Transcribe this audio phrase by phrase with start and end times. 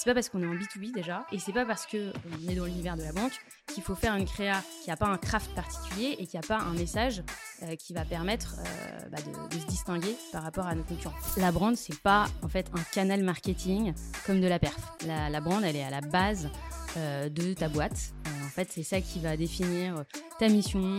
[0.00, 2.64] C'est pas parce qu'on est en B2B déjà, et c'est pas parce qu'on est dans
[2.64, 3.34] l'univers de la banque
[3.66, 6.56] qu'il faut faire une créa qui n'a pas un craft particulier et qui n'a pas
[6.56, 7.22] un message
[7.64, 9.18] euh, qui va permettre euh, bah,
[9.50, 11.14] de, se distinguer par rapport à nos concurrents.
[11.36, 13.92] La brand, c'est pas en fait un canal marketing
[14.24, 14.80] comme de la perf.
[15.06, 16.48] La, brand, elle est à la base
[16.96, 18.14] euh, de ta boîte.
[18.46, 20.06] En fait, c'est ça qui va définir
[20.38, 20.96] ta mission,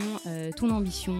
[0.56, 1.18] ton ambition,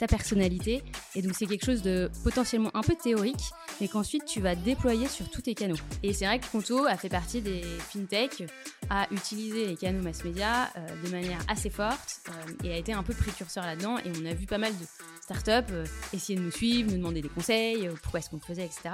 [0.00, 0.82] ta personnalité.
[1.14, 3.50] Et donc, c'est quelque chose de potentiellement un peu théorique,
[3.80, 5.76] mais qu'ensuite tu vas déployer sur tous tes canaux.
[6.02, 8.44] Et c'est vrai que Conto a fait partie des fintech
[8.88, 12.92] à utiliser les canaux mass média euh, de manière assez forte euh, et a été
[12.94, 13.98] un peu précurseur là-dedans.
[13.98, 14.84] Et on a vu pas mal de
[15.20, 18.90] startups euh, essayer de nous suivre, nous demander des conseils, pourquoi est-ce qu'on faisait, etc.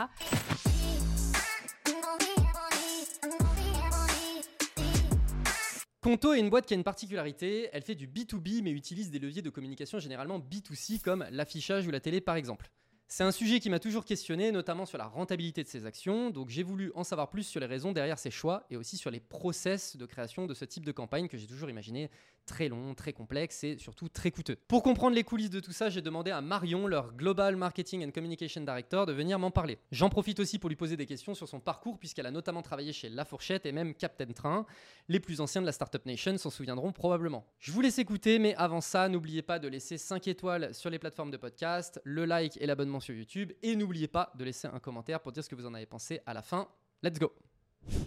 [6.06, 9.18] Conto est une boîte qui a une particularité, elle fait du B2B mais utilise des
[9.18, 12.70] leviers de communication généralement B2C comme l'affichage ou la télé par exemple.
[13.08, 16.48] C'est un sujet qui m'a toujours questionné, notamment sur la rentabilité de ses actions, donc
[16.50, 19.20] j'ai voulu en savoir plus sur les raisons derrière ses choix et aussi sur les
[19.20, 22.10] process de création de ce type de campagne que j'ai toujours imaginé
[22.46, 24.56] très long, très complexe et surtout très coûteux.
[24.66, 28.10] Pour comprendre les coulisses de tout ça, j'ai demandé à Marion, leur Global Marketing and
[28.10, 29.78] Communication Director, de venir m'en parler.
[29.92, 32.92] J'en profite aussi pour lui poser des questions sur son parcours puisqu'elle a notamment travaillé
[32.92, 34.66] chez La Fourchette et même Captain Train.
[35.08, 37.46] Les plus anciens de la Startup Nation s'en souviendront probablement.
[37.60, 40.98] Je vous laisse écouter, mais avant ça, n'oubliez pas de laisser 5 étoiles sur les
[40.98, 44.78] plateformes de podcast, le like et l'abonnement sur YouTube et n'oubliez pas de laisser un
[44.78, 46.68] commentaire pour dire ce que vous en avez pensé à la fin.
[47.02, 47.32] Let's go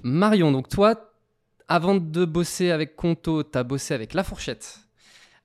[0.03, 1.13] Marion, donc toi,
[1.67, 4.79] avant de bosser avec Conto, tu as bossé avec La Fourchette,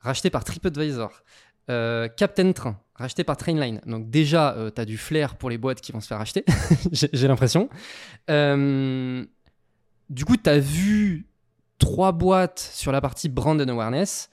[0.01, 1.23] racheté par TripAdvisor.
[1.71, 3.81] Euh, Captain Train, racheté par Trainline.
[3.87, 6.45] Donc déjà, euh, tu as du flair pour les boîtes qui vont se faire racheter,
[6.93, 7.71] j'ai l'impression.
[8.29, 9.25] Euh,
[10.11, 11.27] du coup, tu as vu
[11.79, 14.29] trois boîtes sur la partie brand and awareness.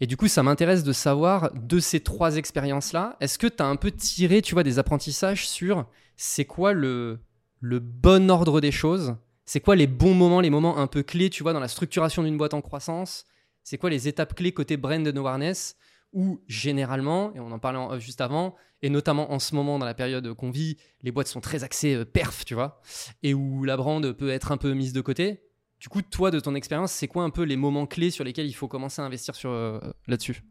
[0.00, 3.66] Et du coup, ça m'intéresse de savoir de ces trois expériences-là, est-ce que tu as
[3.66, 7.18] un peu tiré, tu vois, des apprentissages sur c'est quoi le,
[7.60, 9.16] le bon ordre des choses?
[9.44, 12.22] C'est quoi les bons moments, les moments un peu clés, tu vois, dans la structuration
[12.22, 13.24] d'une boîte en croissance?
[13.64, 15.76] C'est quoi les étapes clés côté brand and awareness?
[16.12, 19.94] Où généralement, et on en parlait juste avant, et notamment en ce moment dans la
[19.94, 22.80] période qu'on vit, les boîtes sont très axées euh, perf, tu vois,
[23.22, 25.42] et où la brand peut être un peu mise de côté.
[25.80, 28.46] Du coup, toi, de ton expérience, c'est quoi un peu les moments clés sur lesquels
[28.46, 29.78] il faut commencer à investir sur euh,
[30.08, 30.42] là-dessus?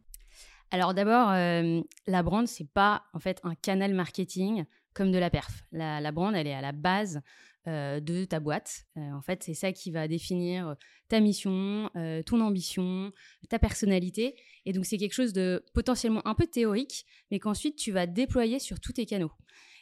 [0.71, 5.29] Alors d'abord, euh, la brand, c'est pas en fait un canal marketing comme de la
[5.29, 5.63] perf.
[5.71, 7.21] La, la brand, elle est à la base
[7.67, 8.85] euh, de ta boîte.
[8.95, 10.75] En fait, c'est ça qui va définir
[11.09, 11.89] ta mission,
[12.25, 13.11] ton ambition,
[13.49, 14.35] ta personnalité.
[14.65, 18.59] Et donc, c'est quelque chose de potentiellement un peu théorique, mais qu'ensuite tu vas déployer
[18.59, 19.31] sur tous tes canaux.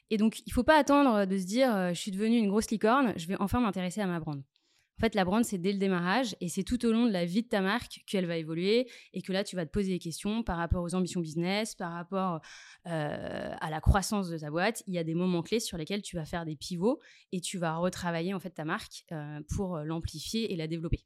[0.09, 3.13] Et donc, il faut pas attendre de se dire, je suis devenue une grosse licorne,
[3.15, 4.43] je vais enfin m'intéresser à ma brand.
[4.97, 7.25] En fait, la brand, c'est dès le démarrage et c'est tout au long de la
[7.25, 9.99] vie de ta marque qu'elle va évoluer et que là, tu vas te poser des
[9.99, 12.39] questions par rapport aux ambitions business, par rapport
[12.87, 14.83] euh, à la croissance de ta boîte.
[14.87, 17.01] Il y a des moments clés sur lesquels tu vas faire des pivots
[17.33, 21.05] et tu vas retravailler en fait ta marque euh, pour l'amplifier et la développer.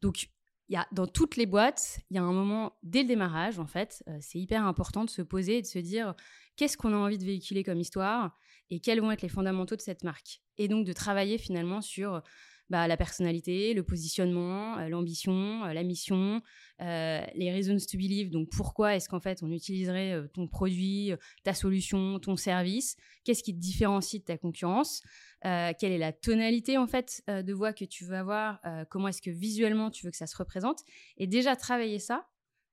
[0.00, 0.28] Donc,
[0.68, 3.58] il y a, dans toutes les boîtes, il y a un moment dès le démarrage,
[3.58, 6.14] en fait, euh, c'est hyper important de se poser et de se dire
[6.56, 8.38] qu'est-ce qu'on a envie de véhiculer comme histoire
[8.70, 10.40] et quels vont être les fondamentaux de cette marque.
[10.56, 12.22] Et donc de travailler finalement sur
[12.70, 16.40] bah, la personnalité, le positionnement, euh, l'ambition, euh, la mission,
[16.80, 18.30] euh, les reasons to believe.
[18.30, 22.96] Donc, pourquoi est-ce qu'en fait on utiliserait ton produit, ta solution, ton service?
[23.24, 25.02] Qu'est-ce qui te différencie de ta concurrence?
[25.42, 28.60] Quelle est la tonalité en fait de voix que tu veux avoir?
[28.88, 30.80] Comment est-ce que visuellement tu veux que ça se représente?
[31.18, 32.26] Et déjà travailler ça,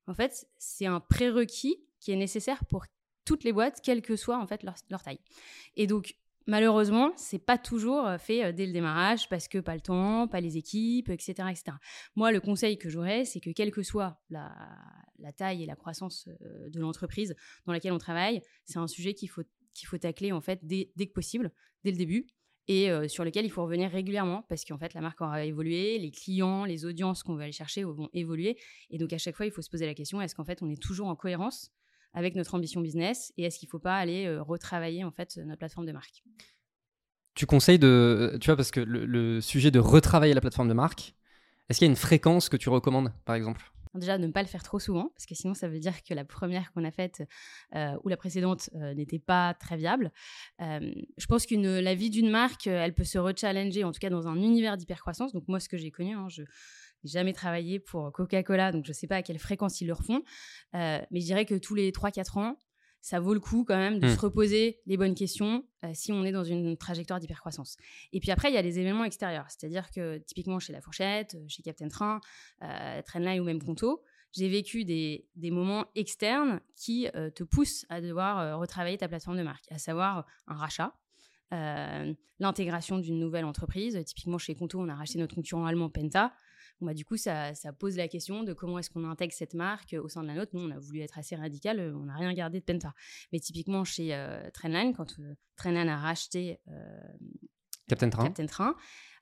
[0.08, 2.85] en fait, c'est un prérequis qui est nécessaire pour
[3.25, 5.19] toutes les boîtes, quelle que soit en fait leur, leur taille.
[5.75, 6.16] Et donc,
[6.47, 10.28] Malheureusement, c'est pas toujours euh, fait euh, dès le démarrage parce que pas le temps,
[10.28, 11.35] pas les équipes, etc.
[12.16, 14.52] Moi, le conseil que j'aurais, c'est que quelle que soit la,
[15.38, 17.35] taille et la croissance euh, de l'entreprise
[17.66, 19.44] dans laquelle on travaille, c'est un sujet qu'il faut,
[19.74, 21.52] qu'il faut tacler en fait dès, dès, que possible,
[21.84, 22.28] dès le début,
[22.68, 26.12] et sur lequel il faut revenir régulièrement parce qu'en fait, la marque aura évolué, les
[26.12, 28.58] clients, les audiences qu'on veut aller chercher vont évoluer,
[28.90, 30.69] et donc à chaque fois, il faut se poser la question est-ce qu'en fait, on
[30.69, 31.73] est toujours en cohérence
[32.13, 35.38] avec notre ambition business et est-ce qu'il ne faut pas aller euh, retravailler en fait
[35.38, 36.23] notre plateforme de marque?
[37.33, 40.73] Tu conseilles de, tu vois, parce que le, le sujet de retravailler la plateforme de
[40.73, 41.16] marque,
[41.69, 43.72] est-ce qu'il y a une fréquence que tu recommandes, par exemple?
[43.93, 46.23] Déjà, ne pas le faire trop souvent, parce que sinon, ça veut dire que la
[46.23, 47.23] première qu'on a faite
[47.75, 50.11] euh, ou la précédente euh, n'était pas très viable.
[50.61, 54.09] Euh, je pense que la vie d'une marque, elle peut se rechallenger, en tout cas
[54.09, 55.34] dans un univers d'hypercroissance.
[55.34, 56.43] Donc, moi, ce que j'ai connu, hein, je
[57.03, 60.22] jamais travaillé pour Coca-Cola, donc je ne sais pas à quelle fréquence ils le refont.
[60.74, 62.58] mais je dirais que tous les 3-4 ans,
[63.02, 64.16] ça vaut le coup quand même de Mmh.
[64.16, 67.76] se reposer les bonnes questions euh, si on est dans une trajectoire d'hypercroissance.
[68.14, 69.48] Et puis après, il y a les événements extérieurs.
[69.50, 72.22] C'est-à-dire que typiquement chez La Fourchette, euh, chez Captain Train,
[72.64, 74.03] euh, Trainline ou même Conto,
[74.34, 79.09] j'ai vécu des, des, moments externes qui euh, te poussent à devoir euh, retravailler ta
[79.09, 80.94] plateforme de marque, à savoir un rachat.
[82.40, 84.02] l'intégration d'une nouvelle entreprise.
[84.06, 86.32] Typiquement, chez Conto, on a racheté notre concurrent allemand Penta.
[86.85, 89.95] Bah, du coup, ça, ça, pose la question de comment est-ce qu'on intègre cette marque
[90.01, 90.51] au sein de la nôtre.
[90.53, 92.93] Nous, on a voulu être assez radical, on n'a rien gardé de Penta.
[93.31, 94.17] Mais typiquement, chez
[94.53, 95.16] Trainline, quand
[95.55, 96.59] Trainline a racheté
[97.87, 98.75] Captain Train, Captain Train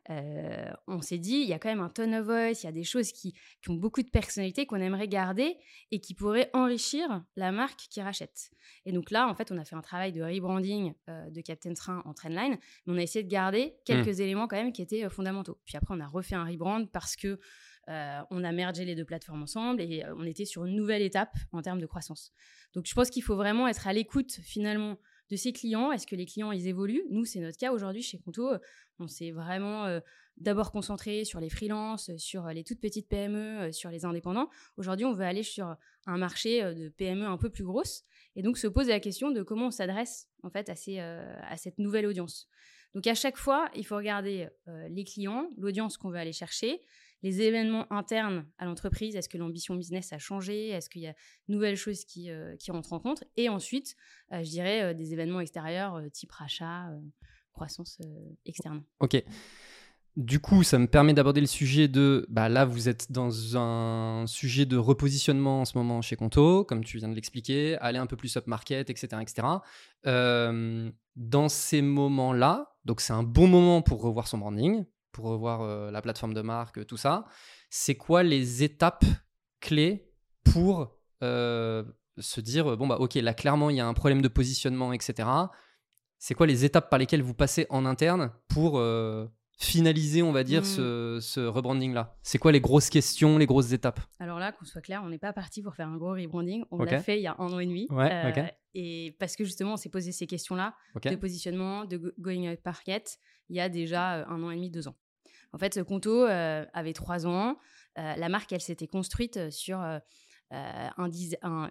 [0.09, 2.69] euh, on s'est dit, il y a quand même un ton of voice, il y
[2.69, 3.33] a des choses qui,
[3.67, 5.57] ont beaucoup de personnalité qu'on aimerait garder
[5.91, 8.49] et qui pourraient enrichir la marque qui rachète.
[8.85, 11.73] Et donc là, en fait, on a fait un travail de rebranding euh, de Captain
[11.73, 14.21] Train en Trendline, mais on a essayé de garder quelques mmh.
[14.21, 15.59] éléments quand même qui étaient euh, fondamentaux.
[15.65, 17.39] Puis après, on a refait un rebrand parce que
[18.29, 21.63] on a mergé les deux plateformes ensemble et on était sur une nouvelle étape en
[21.63, 22.31] termes de croissance.
[22.75, 24.99] Donc je pense qu'il faut vraiment être à l'écoute finalement
[25.29, 25.91] de ses clients?
[25.91, 27.03] Est-ce que les clients, ils évoluent?
[27.09, 28.51] Nous, c'est notre cas aujourd'hui chez Conto.
[28.99, 29.99] On s'est vraiment euh,
[30.37, 34.49] d'abord concentré sur les freelances, sur euh, les toutes petites PME, euh, sur les indépendants.
[34.77, 38.03] Aujourd'hui, on veut aller sur un marché de PME un peu plus grosse
[38.35, 40.73] et donc se poser la question de comment on s'adresse en fait à,
[41.47, 42.47] à cette nouvelle audience.
[42.95, 44.47] Donc à chaque fois, il faut regarder
[44.89, 46.81] les clients, l'audience qu'on veut aller chercher,
[47.21, 50.69] les événements internes à l'entreprise, est-ce que l'ambition business a changé?
[50.69, 53.23] Est-ce qu'il y a de nouvelles choses qui, euh, qui rentrent en compte?
[53.37, 53.95] Et ensuite,
[54.31, 56.89] euh, je dirais euh, des événements extérieurs type rachat,
[57.53, 57.99] croissance
[58.45, 58.83] externe.
[58.99, 59.21] Ok.
[60.15, 62.25] Du coup, ça me permet d'aborder le sujet de.
[62.29, 66.83] Bah là, vous êtes dans un sujet de repositionnement en ce moment chez Conto, comme
[66.83, 69.07] tu viens de l'expliquer, aller un peu plus up-market, etc.
[69.21, 69.47] etc.
[71.15, 75.91] dans ces moments-là, donc c'est un bon moment pour revoir son branding, pour revoir euh,
[75.91, 77.25] la plateforme de marque, tout ça.
[77.69, 79.05] C'est quoi les étapes
[79.59, 80.11] clés
[80.43, 81.83] pour euh,
[82.17, 85.27] se dire bon bah ok là clairement il y a un problème de positionnement etc.
[86.17, 89.25] C'est quoi les étapes par lesquelles vous passez en interne pour euh,
[89.59, 91.19] finaliser, on va dire, mmh.
[91.21, 93.99] ce, rebranding là C'est quoi les grosses questions, les grosses étapes?
[94.19, 96.63] Alors là, qu'on soit clair, on n'est pas parti pour faire un gros rebranding.
[96.71, 97.87] On l'a fait il y a un an et demi.
[98.73, 103.17] Et parce que justement, on s'est posé ces questions-là de positionnement, de going out market,
[103.49, 104.95] il y a déjà un an et demi, deux ans.
[105.51, 107.57] En fait, ce Conto euh, avait trois ans.
[107.97, 109.99] Euh, la marque, elle s'était construite sur euh,
[110.51, 111.69] un,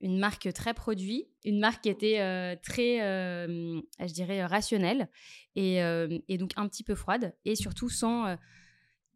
[0.00, 5.08] une marque très produit, une marque qui était très, je dirais, rationnelle
[5.54, 5.80] et,
[6.38, 8.36] donc un petit peu froide et surtout sans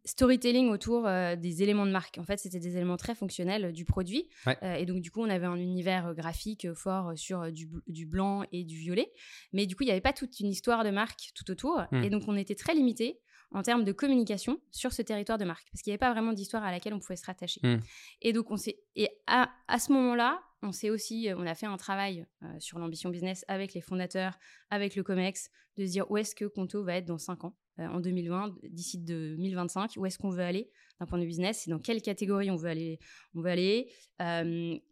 [0.05, 2.17] storytelling autour des éléments de marque.
[2.17, 4.29] En fait, c'était des éléments très fonctionnels du produit.
[4.77, 8.77] et donc, du coup, on avait un univers graphique fort sur du, blanc et du
[8.77, 9.11] violet.
[9.53, 11.83] Mais du coup, il n'y avait pas toute une histoire de marque tout autour.
[11.91, 12.03] Mmh.
[12.03, 13.19] Et donc, on était très limité
[13.51, 16.33] en termes de communication sur ce territoire de marque, parce qu'il n'y avait pas vraiment
[16.33, 17.59] d'histoire à laquelle on pouvait se rattacher.
[17.63, 17.79] Hmm.
[18.21, 21.55] Et donc, on s'est, et à, à ce moment-là, on s'est aussi, euh, on a
[21.55, 24.37] fait un travail euh, sur l'ambition business avec les fondateurs,
[24.69, 27.57] avec le COMEX, de se dire où est-ce que Conto va être dans 5 ans,
[27.70, 30.69] euh, en 2020, d'ici 2025, où est-ce qu'on veut aller
[30.99, 32.99] d'un point de vue business, et dans quelle catégorie on veut aller,
[33.33, 33.91] on veut aller,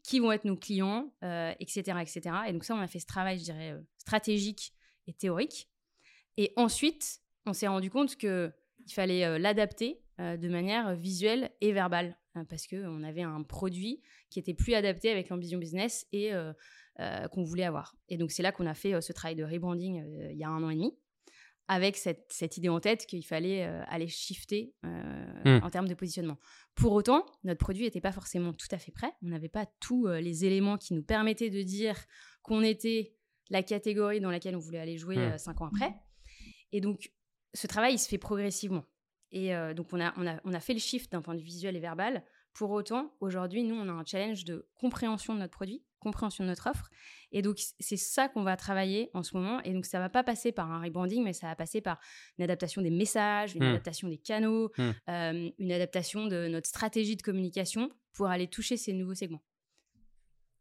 [0.04, 1.14] qui vont être nos clients,
[1.60, 2.22] etc., etc.
[2.48, 4.74] Et donc ça, on a fait ce travail, je dirais, stratégique
[5.08, 5.70] et théorique.
[6.38, 8.54] Et ensuite, on s'est rendu compte qu'il
[8.90, 14.02] fallait euh, l'adapter euh, de manière visuelle et verbale hein, parce qu'on avait un produit
[14.30, 16.54] qui était plus adapté avec l'ambition business et euh,
[17.32, 17.96] qu'on voulait avoir.
[18.10, 20.64] Et donc c'est là qu'on a fait ce travail de rebranding il y a un
[20.64, 20.98] an et demi
[21.72, 25.60] avec cette, idée en tête qu'il fallait aller shifter mmh.
[25.64, 26.38] en termes de positionnement.
[26.74, 29.14] Pour autant, notre produit n'était pas forcément tout à fait prêt.
[29.22, 31.96] On n'avait pas tous les éléments qui nous permettaient de dire
[32.42, 33.14] qu'on était
[33.52, 35.38] la catégorie dans laquelle on voulait aller jouer mmh.
[35.38, 35.94] cinq ans après.
[36.72, 37.12] Et donc,
[37.54, 38.86] ce travail, il se fait progressivement.
[39.32, 41.40] Et euh, donc, on a, on, a, on a fait le shift d'un point de
[41.40, 42.24] vue visuel et verbal.
[42.54, 46.50] Pour autant, aujourd'hui, nous, on a un challenge de compréhension de notre produit, compréhension de
[46.50, 46.90] notre offre.
[47.32, 49.62] Et donc, c'est ça qu'on va travailler en ce moment.
[49.64, 52.00] Et donc, ça va pas passer par un rebranding, mais ça va passer par
[52.38, 53.70] une adaptation des messages, une mmh.
[53.70, 54.90] adaptation des canaux, mmh.
[55.10, 59.44] euh, une adaptation de notre stratégie de communication pour aller toucher ces nouveaux segments.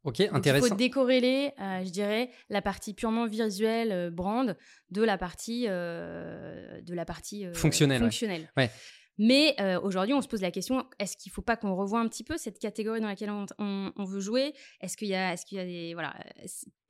[0.04, 0.66] Ok, intéressant.
[0.66, 4.56] il faut décorréler, euh, je dirais, la partie purement visuelle, euh, brand,
[4.90, 8.00] de la partie, de la partie fonctionnelle.
[8.00, 8.48] fonctionnelle.
[9.18, 12.08] Mais aujourd'hui, on se pose la question est-ce qu'il ne faut pas qu'on revoie un
[12.08, 14.54] petit peu cette catégorie dans laquelle on, veut jouer?
[14.80, 16.14] Est-ce qu'il y a, est-ce y a des voilà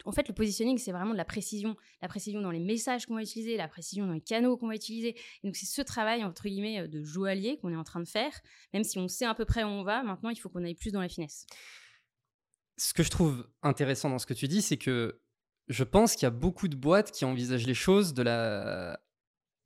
[0.04, 3.14] En fait, le positioning, c'est vraiment de la précision, la précision dans les messages qu'on
[3.14, 5.16] va utiliser, la précision dans les canaux qu'on va utiliser.
[5.42, 8.32] Donc, c'est ce travail entre guillemets de joaillier qu'on est en train de faire.
[8.74, 10.74] Même si on sait à peu près où on va, maintenant, il faut qu'on aille
[10.74, 11.46] plus dans la finesse
[12.78, 15.20] ce que je trouve intéressant dans ce que tu dis, c'est que
[15.68, 19.00] je pense qu'il y a beaucoup de boîtes qui envisagent les choses de la,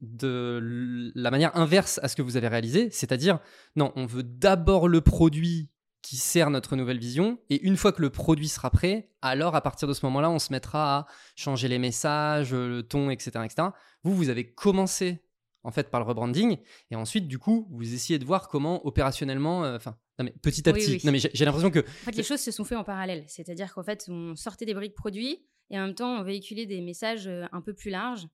[0.02, 2.90] de la manière inverse à ce que vous avez réalisé.
[2.90, 3.38] C'est-à-dire,
[3.76, 5.70] non, on veut d'abord le produit
[6.02, 7.38] qui sert notre nouvelle vision.
[7.48, 10.40] Et une fois que le produit sera prêt, alors à partir de ce moment-là, on
[10.40, 11.06] se mettra à
[11.36, 13.30] changer les messages, le ton, etc.
[13.44, 13.68] etc.
[14.02, 15.22] Vous, vous avez commencé
[15.64, 16.58] en fait par le rebranding
[16.90, 20.72] et ensuite du coup vous essayez de voir comment opérationnellement euh, enfin mais petit à
[20.72, 23.22] petit non mais j'ai l'impression que en fait les choses se sont faites en parallèle
[23.28, 26.80] c'est-à-dire qu'en fait on sortait des briques produits et en même temps on véhiculait des
[26.80, 28.26] messages euh, un peu plus larges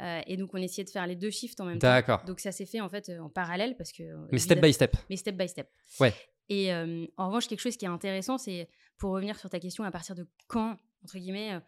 [0.00, 1.88] et donc, on essayait de faire les deux shifts en même temps.
[1.88, 2.24] D'accord.
[2.24, 4.02] Donc, ça s'est fait en fait en parallèle parce que.
[4.30, 4.96] Mais step by step.
[5.10, 5.68] Mais step by step.
[6.00, 6.14] Ouais.
[6.48, 9.90] Et en revanche, quelque chose qui est intéressant, c'est pour revenir sur ta question, à
[9.90, 11.60] partir de quand, entre guillemets,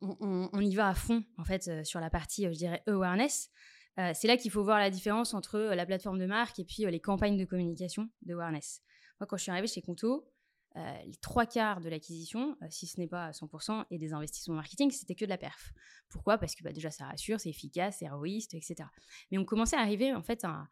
[0.00, 3.50] on, y va à fond, en fait, sur la partie, je dirais, awareness.
[3.96, 7.00] c'est là qu'il faut voir la différence entre la plateforme de marque et puis les
[7.00, 8.82] campagnes de communication de awareness.
[9.20, 10.28] Moi, quand je suis arrivée chez Conto,
[10.76, 14.90] les trois quarts de l'acquisition, si ce n'est pas à 100%, et des investissements marketing,
[14.90, 15.72] c'était que de la perf.
[16.08, 16.38] Pourquoi?
[16.38, 18.88] Parce que bah, déjà, ça rassure, c'est efficace, c'est héroïste, etc.
[19.30, 20.68] Mais on commençait à arriver en fait à,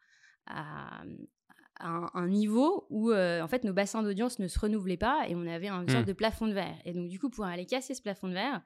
[1.79, 5.67] un, niveau où en fait nos bassins d'audience ne se renouvelaient pas et on avait
[5.67, 6.03] sorte mmh.
[6.03, 6.77] de plafond de verre.
[6.85, 8.61] Et donc du coup, pour aller casser ce plafond de verre,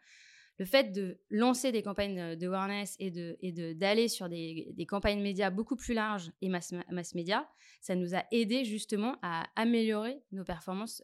[0.62, 4.86] le fait de lancer des campagnes de awareness et de et d'aller sur des, des,
[4.86, 7.50] campagnes médias beaucoup plus larges et mass, mass média,
[7.82, 11.02] ça nous a aidé justement à améliorer nos performances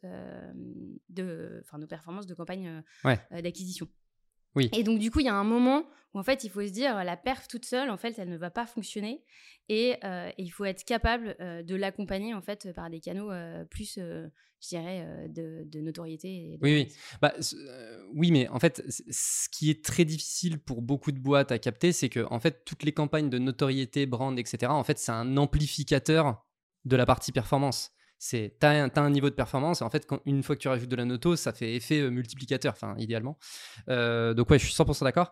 [1.10, 2.84] de enfin nos performances de campagne
[3.32, 3.88] d'acquisition.
[4.60, 6.72] Et donc, du coup, il y a un moment où, en fait, il faut se
[6.72, 9.24] dire, la perf toute seule, en fait, elle ne va pas fonctionner.
[9.70, 13.66] Et, euh, il faut être capable euh, de l'accompagner, en fait, par des canaux euh,
[13.66, 16.58] plus, je dirais, de, notoriété.
[16.62, 16.88] oui, oui.
[17.22, 17.34] Bah,
[18.14, 21.92] oui, mais en fait, ce qui est très difficile pour beaucoup de boîtes à capter,
[21.92, 25.38] c'est que, en fait, toutes les campagnes de notoriété, brand, etc., en fait, c'est un
[25.38, 26.46] amplificateur
[26.86, 30.22] de la partie performance c'est tu as, un niveau de performance et en fait quand,
[30.26, 33.38] une fois que tu rajoutes de la noto ça fait effet euh, multiplicateur enfin idéalement.
[33.90, 35.32] Euh, donc ouais je suis 100% d'accord.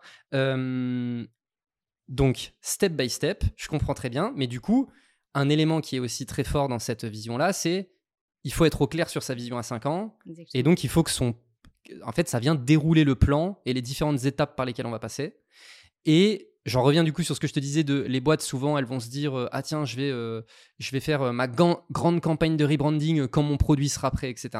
[2.08, 4.90] Donc step by step je comprends très bien mais du coup
[5.34, 7.90] un élément qui est aussi très fort dans cette vision là c'est
[8.44, 10.16] il faut être au clair sur sa vision à 5 ans
[10.54, 11.34] et donc il faut que son
[12.02, 14.98] en fait ça vient dérouler le plan et les différentes étapes par lesquelles on va
[14.98, 15.36] passer.
[16.04, 18.76] Et J'en reviens du coup sur ce que je te disais de les boîtes souvent
[18.76, 20.42] elles vont se dire euh, ah tiens je vais euh,
[20.80, 24.50] je vais faire euh, ma grande campagne de rebranding quand mon produit sera prêt etc.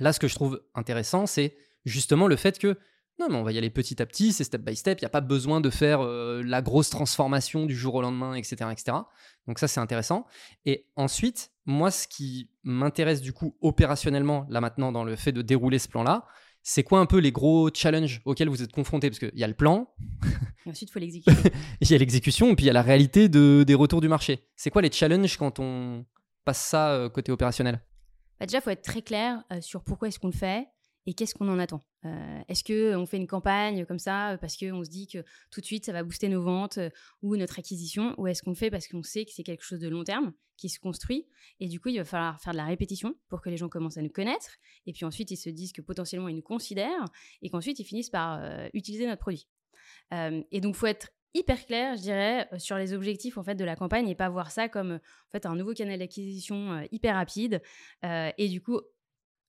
[0.00, 2.76] Là ce que je trouve intéressant c'est justement le fait que
[3.18, 5.06] non mais on va y aller petit à petit c'est step by step il n'y
[5.06, 8.98] a pas besoin de faire la grosse transformation du jour au lendemain etc etc.
[9.46, 10.26] Donc ça c'est intéressant
[10.66, 15.40] et ensuite moi ce qui m'intéresse du coup opérationnellement là maintenant dans le fait de
[15.40, 16.26] dérouler ce plan là
[16.70, 19.08] c'est quoi un peu les gros challenges auxquels vous êtes confrontés?
[19.08, 19.88] Parce qu'il y a le plan.
[20.66, 21.50] Et ensuite, il faut l'exécuter.
[21.80, 24.08] il y a l'exécution, et puis il y a la réalité de, des retours du
[24.08, 24.46] marché.
[24.54, 26.04] C'est quoi les challenges quand on
[26.44, 27.80] passe ça euh, côté opérationnel?
[28.38, 30.68] Bah Déjà, il faut être très clair euh, sur pourquoi est-ce qu'on le fait
[31.06, 34.84] et qu'est-ce qu'on en attend euh, Est-ce qu'on fait une campagne comme ça parce qu'on
[34.84, 36.78] se dit que tout de suite ça va booster nos ventes
[37.22, 39.80] ou notre acquisition Ou est-ce qu'on le fait parce qu'on sait que c'est quelque chose
[39.80, 41.26] de long terme qui se construit
[41.60, 43.96] et du coup il va falloir faire de la répétition pour que les gens commencent
[43.96, 47.04] à nous connaître et puis ensuite ils se disent que potentiellement ils nous considèrent
[47.42, 48.42] et qu'ensuite ils finissent par
[48.74, 49.46] utiliser notre produit.
[50.10, 53.76] et donc faut être hyper clair, je dirais, sur les objectifs en fait de la
[53.76, 57.62] campagne et pas voir ça comme en fait un nouveau canal d'acquisition hyper rapide
[58.02, 58.80] et du coup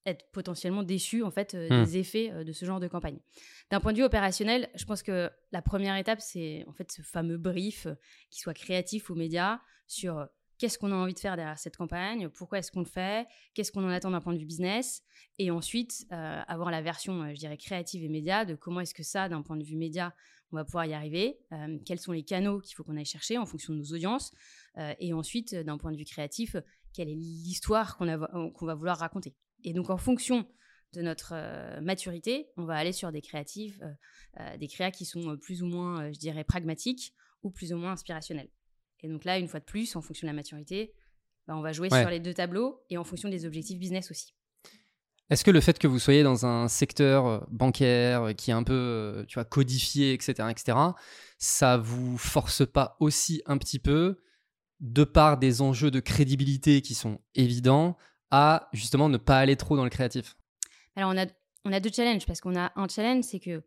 [0.05, 1.83] être potentiellement déçu en fait mmh.
[1.83, 3.19] des effets de ce genre de campagne.
[3.69, 7.01] D'un point de vue opérationnel, je pense que la première étape c'est en fait ce
[7.01, 7.87] fameux brief
[8.29, 10.27] qui soit créatif aux médias sur
[10.59, 13.71] qu'est-ce qu'on a envie de faire derrière cette campagne, pourquoi est-ce qu'on le fait, qu'est-ce
[13.71, 15.01] qu'on en attend d'un point de vue business,
[15.39, 18.93] et ensuite euh, avoir la version, euh, je dirais, créative et média de comment est-ce
[18.93, 20.13] que ça, d'un point de vue média,
[20.51, 23.37] on va pouvoir y arriver, euh, quels sont les canaux qu'il faut qu'on aille chercher
[23.37, 24.31] en fonction de nos audiences,
[24.99, 26.55] et ensuite, d'un point de vue créatif,
[26.93, 29.35] quelle est l'histoire qu'on va vouloir raconter.
[29.63, 30.45] Et donc, en fonction
[30.93, 31.33] de notre
[31.81, 33.79] maturité, on va aller sur des créatifs,
[34.57, 37.13] des créas qui sont plus ou moins, je dirais, pragmatiques
[37.43, 38.49] ou plus ou moins inspirationnels.
[39.01, 40.93] Et donc là, une fois de plus, en fonction de la maturité,
[41.47, 44.33] bah, on va jouer sur les deux tableaux et en fonction des objectifs business aussi.
[45.29, 48.53] Est-ce que le fait que vous soyez dans un secteur euh, bancaire euh, qui est
[48.53, 50.77] un peu euh, tu vois, codifié, etc., etc.,
[51.37, 54.21] ça vous force pas aussi un petit peu,
[54.79, 57.97] de par des enjeux de crédibilité qui sont évidents,
[58.31, 60.35] à justement ne pas aller trop dans le créatif.
[60.95, 61.25] Alors on a,
[61.65, 63.63] on a deux challenges, parce qu'on a un challenge, c'est que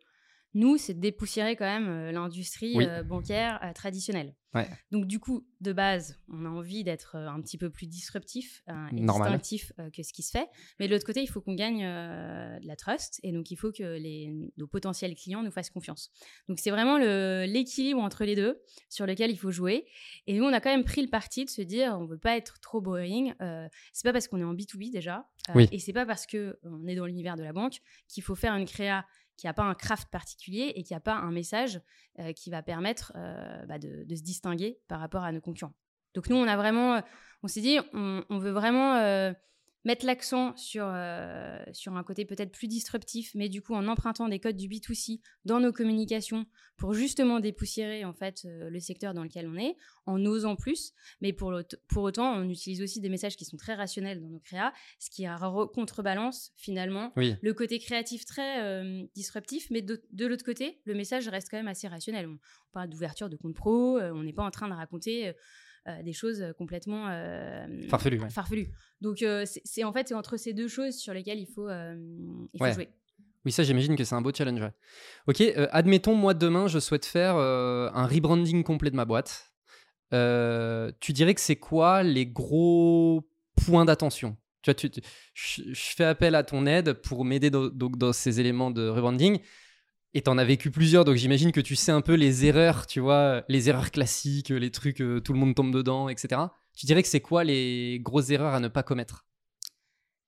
[0.55, 4.35] nous, c'est de dépoussiérer quand même euh, l'industrie euh, bancaire euh, traditionnelle.
[4.91, 9.01] Donc du coup, de base, on a envie d'être un petit peu plus disruptif et
[9.01, 10.47] distinctif que ce qui se fait.
[10.79, 13.73] Mais de l'autre côté, il faut qu'on gagne de la trust et donc il faut
[13.73, 16.11] que les, nos potentiels clients nous fassent confiance.
[16.51, 19.87] Donc c'est vraiment l'équilibre entre les deux sur lequel il faut jouer.
[20.27, 22.37] Et nous, on a quand même pris le parti de se dire, on veut pas
[22.37, 23.33] être trop boring.
[23.95, 25.27] c'est pas parce qu'on est en B2B déjà,
[25.71, 28.55] et c'est pas parce que on est dans l'univers de la banque qu'il faut faire
[28.55, 29.07] une créa
[29.43, 31.81] qui n'a pas un craft particulier et qui n'a pas un message
[32.21, 35.75] euh, qui va permettre euh, bah, de, se distinguer par rapport à nos concurrents.
[36.15, 37.03] Donc nous, on a vraiment,
[37.43, 38.95] on s'est dit, on, veut vraiment
[39.85, 44.29] mettre l'accent sur, euh, sur un côté peut-être plus disruptif, mais du coup en empruntant
[44.29, 46.47] des codes du B2C dans nos communications
[46.77, 50.93] pour justement dépoussiérer en fait euh, le secteur dans lequel on est, en osant plus.
[51.21, 51.53] Mais pour,
[51.89, 55.11] pour autant, on utilise aussi des messages qui sont très rationnels dans nos créas, ce
[55.11, 55.27] qui
[55.75, 61.29] contrebalance finalement le côté créatif très euh, disruptif, mais de, de l'autre côté, le message
[61.29, 62.27] reste quand même assez rationnel.
[62.29, 62.39] On,
[62.73, 65.35] parle d'ouverture de compte pro, on n'est pas en train de raconter
[66.05, 68.69] des choses complètement euh, farfelues.
[69.01, 72.59] Donc euh, c'est en fait c'est entre ces deux choses sur lesquelles il faut, il
[72.59, 72.89] faut jouer.
[73.45, 74.63] Oui, ça, j'imagine que c'est un beau challenge.
[75.27, 79.53] Ok, admettons, moi, demain, je souhaite faire un rebranding complet de ma boîte.
[80.13, 84.37] tu dirais que c'est quoi les gros points d'attention?
[84.63, 84.89] Tu vois, tu,
[85.35, 89.41] je, fais appel à ton aide pour m'aider dans, dans, ces éléments de rebranding.
[90.15, 93.01] Et t'en as vécu plusieurs, donc j'imagine que tu sais un peu les erreurs, tu
[93.01, 96.43] vois, les erreurs classiques, les trucs, euh, tout le monde tombe dedans, etc.
[96.77, 99.25] Tu dirais que c'est quoi les grosses erreurs à ne pas commettre?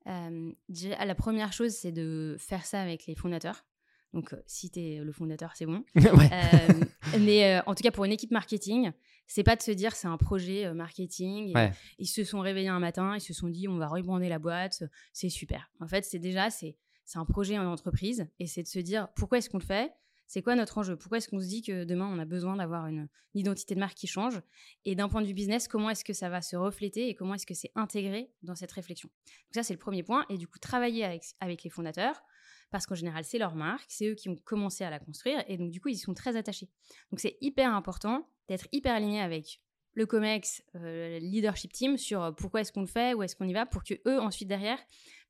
[0.07, 0.53] Euh,
[1.01, 3.67] La première chose, c'est de faire ça avec les fondateurs.
[4.15, 5.85] Donc, euh, si tu es le fondateur, c'est bon.
[7.21, 8.91] mais en tout cas, pour une équipe marketing,
[9.27, 11.53] c'est pas de se dire c'est un projet marketing.
[11.99, 14.85] Ils se sont réveillés un matin, ils se sont dit on va rebrander la boîte,
[15.13, 15.71] c'est super.
[15.81, 19.09] En fait, c'est déjà c'est c'est un projet en entreprise et c'est de se dire
[19.15, 19.93] pourquoi est-ce qu'on le fait?
[20.27, 20.97] C'est quoi notre enjeu?
[20.97, 23.97] Pourquoi est-ce qu'on se dit que demain, on a besoin d'avoir une, identité de marque
[23.97, 24.41] qui change?
[24.85, 27.35] Et d'un point de vue business, comment est-ce que ça va se refléter et comment
[27.35, 29.11] est-ce que c'est intégré dans cette réflexion?
[29.27, 30.25] Donc ça, c'est le premier point.
[30.31, 32.23] Et du coup, travailler avec, avec les fondateurs,
[32.71, 35.59] parce qu'en général, c'est leur marque, c'est eux qui ont commencé à la construire, et
[35.59, 36.69] donc du coup, ils y sont très attachés.
[37.11, 39.61] Donc c'est hyper important d'être hyper aligné avec
[39.95, 43.37] le COMEX, euh, le leadership team, sur euh, pourquoi est-ce qu'on le fait, où est-ce
[43.37, 44.79] qu'on y va, pour que eux, ensuite, derrière,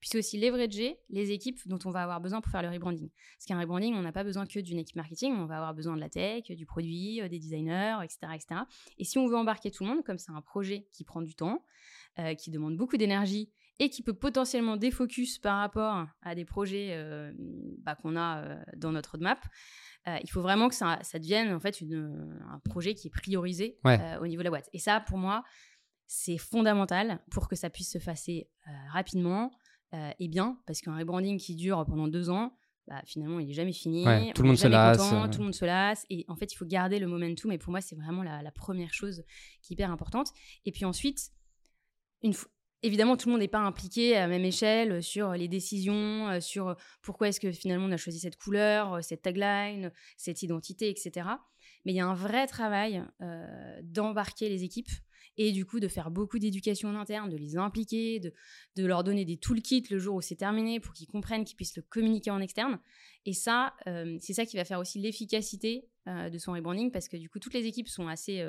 [0.01, 3.11] puissent aussi leverager les équipes dont on va avoir besoin pour faire le rebranding.
[3.37, 5.97] Parce qu'un rebranding, on n'a pas besoin que d'une équipe marketing, on va avoir besoin
[5.97, 8.61] de la tech, du produit, euh, des designers, etc., etc.
[8.99, 11.35] Et si on veut embarquer tout le monde, comme c'est un projet qui prend du
[11.35, 11.65] temps,
[12.39, 16.97] qui demande beaucoup d'énergie et qui peut potentiellement défocus par rapport à des projets
[17.83, 19.45] bah, qu'on a dans notre roadmap,
[20.07, 24.19] euh, il faut vraiment que ça, devienne en fait un projet qui est priorisé euh,
[24.21, 24.69] au niveau de la boîte.
[24.73, 25.45] Et ça, pour moi,
[26.07, 29.51] c'est fondamental pour que ça puisse se passer euh, rapidement
[30.19, 33.73] et bien, parce qu'un rebranding qui dure pendant deux ans, bah, finalement, il n'est jamais
[33.73, 34.03] fini.
[34.35, 34.99] tout le monde se lasse.
[35.31, 36.05] tout le monde se lasse.
[36.11, 37.53] Et en fait, il faut garder le momentum.
[37.53, 39.23] Et pour moi, c'est vraiment la, la, première chose
[39.63, 40.33] qui est hyper importante.
[40.65, 41.31] Et puis ensuite,
[42.23, 42.35] une,
[42.85, 46.41] Évidemment, tout le monde n'est pas impliqué à la même échelle sur les décisions, euh,
[46.41, 50.91] sur pourquoi est-ce que finalement on a choisi cette couleur, euh, cette tagline, cette identité,
[50.91, 51.27] etc.
[51.87, 54.91] Mais il y a un vrai travail euh, d'embarquer les équipes
[55.39, 58.35] et du coup de faire beaucoup d'éducation en interne, de les impliquer, de,
[58.77, 61.77] de, leur donner des toolkits le jour où c'est terminé pour qu'ils comprennent, qu'ils puissent
[61.77, 62.79] le communiquer en externe.
[63.25, 63.75] Et ça,
[64.21, 67.55] c'est ça qui va faire aussi l'efficacité de son rebranding parce que du coup toutes
[67.55, 68.47] les équipes sont assez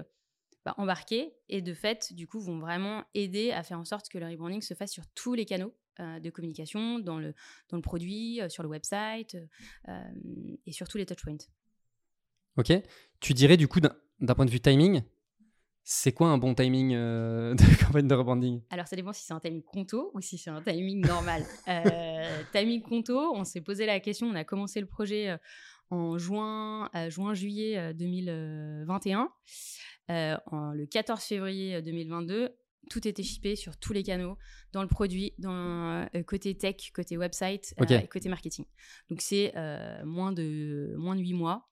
[0.65, 4.17] bah, embarquer et de fait, du coup, vont vraiment aider à faire en sorte que
[4.17, 7.35] le rebranding se fasse sur tous les canaux euh, de communication, dans le,
[7.69, 9.37] dans le produit, euh, sur le website
[9.87, 10.03] euh,
[10.65, 11.37] et sur tous les touchpoints.
[12.57, 12.73] Ok.
[13.19, 15.03] Tu dirais du coup, d'un point de vue timing,
[15.83, 18.61] c'est quoi un bon timing de campagne de rebranding?
[18.71, 21.45] Alors, ça dépend si c'est un timing conto ou si c'est un timing normal.
[22.51, 25.37] timing conto, on s'est posé la question, on a commencé le projet
[25.91, 29.31] en juin, juin-juillet 2021.
[30.11, 32.49] Euh, en, le 14 février 2022, euh,
[32.89, 34.37] tout était shippé sur tous les canaux,
[34.71, 37.73] dans le produit, dans euh, côté tech, côté website,
[38.11, 38.65] côté marketing.
[39.09, 39.53] Donc c'est
[40.03, 41.69] moins de moins de 8 mois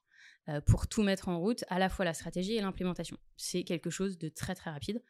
[0.66, 3.16] pour tout mettre en route, à la fois la stratégie et l'implémentation.
[3.36, 5.02] C'est quelque chose de très très rapide.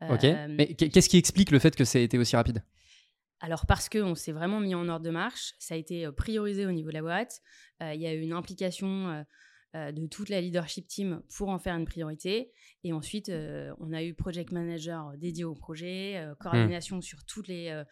[0.00, 0.24] ok.
[0.48, 2.64] Mais qu'est-ce qui explique le fait que ça a été aussi rapide?
[3.40, 6.72] Alors parce qu'on s'est vraiment mis en ordre de marche, ça a été priorisé au
[6.72, 7.40] niveau de la boîte,
[7.80, 9.24] il y a eu une implication
[9.76, 12.50] euh, de toute la leadership team pour en faire une priorité.
[12.82, 17.46] Et ensuite, euh, on a eu project manager dédié au projet, euh, coordination sur toutes
[17.46, 17.82] les,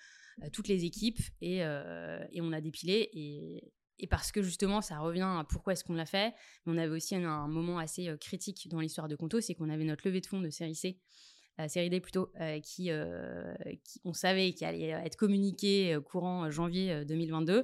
[0.52, 3.08] toutes les équipes et, et, on a dépilé.
[3.12, 6.34] Et, et, parce que justement, ça revient à pourquoi est-ce qu'on l'a fait.
[6.66, 9.84] on avait aussi un, un moment assez critique dans l'histoire de Conto, c'est qu'on avait
[9.84, 10.98] notre levée de fonds de série C
[11.66, 13.52] série D plutôt, euh, qui, euh,
[13.84, 17.62] qui, on savait qu'il allait être communiqué euh, courant janvier 2022.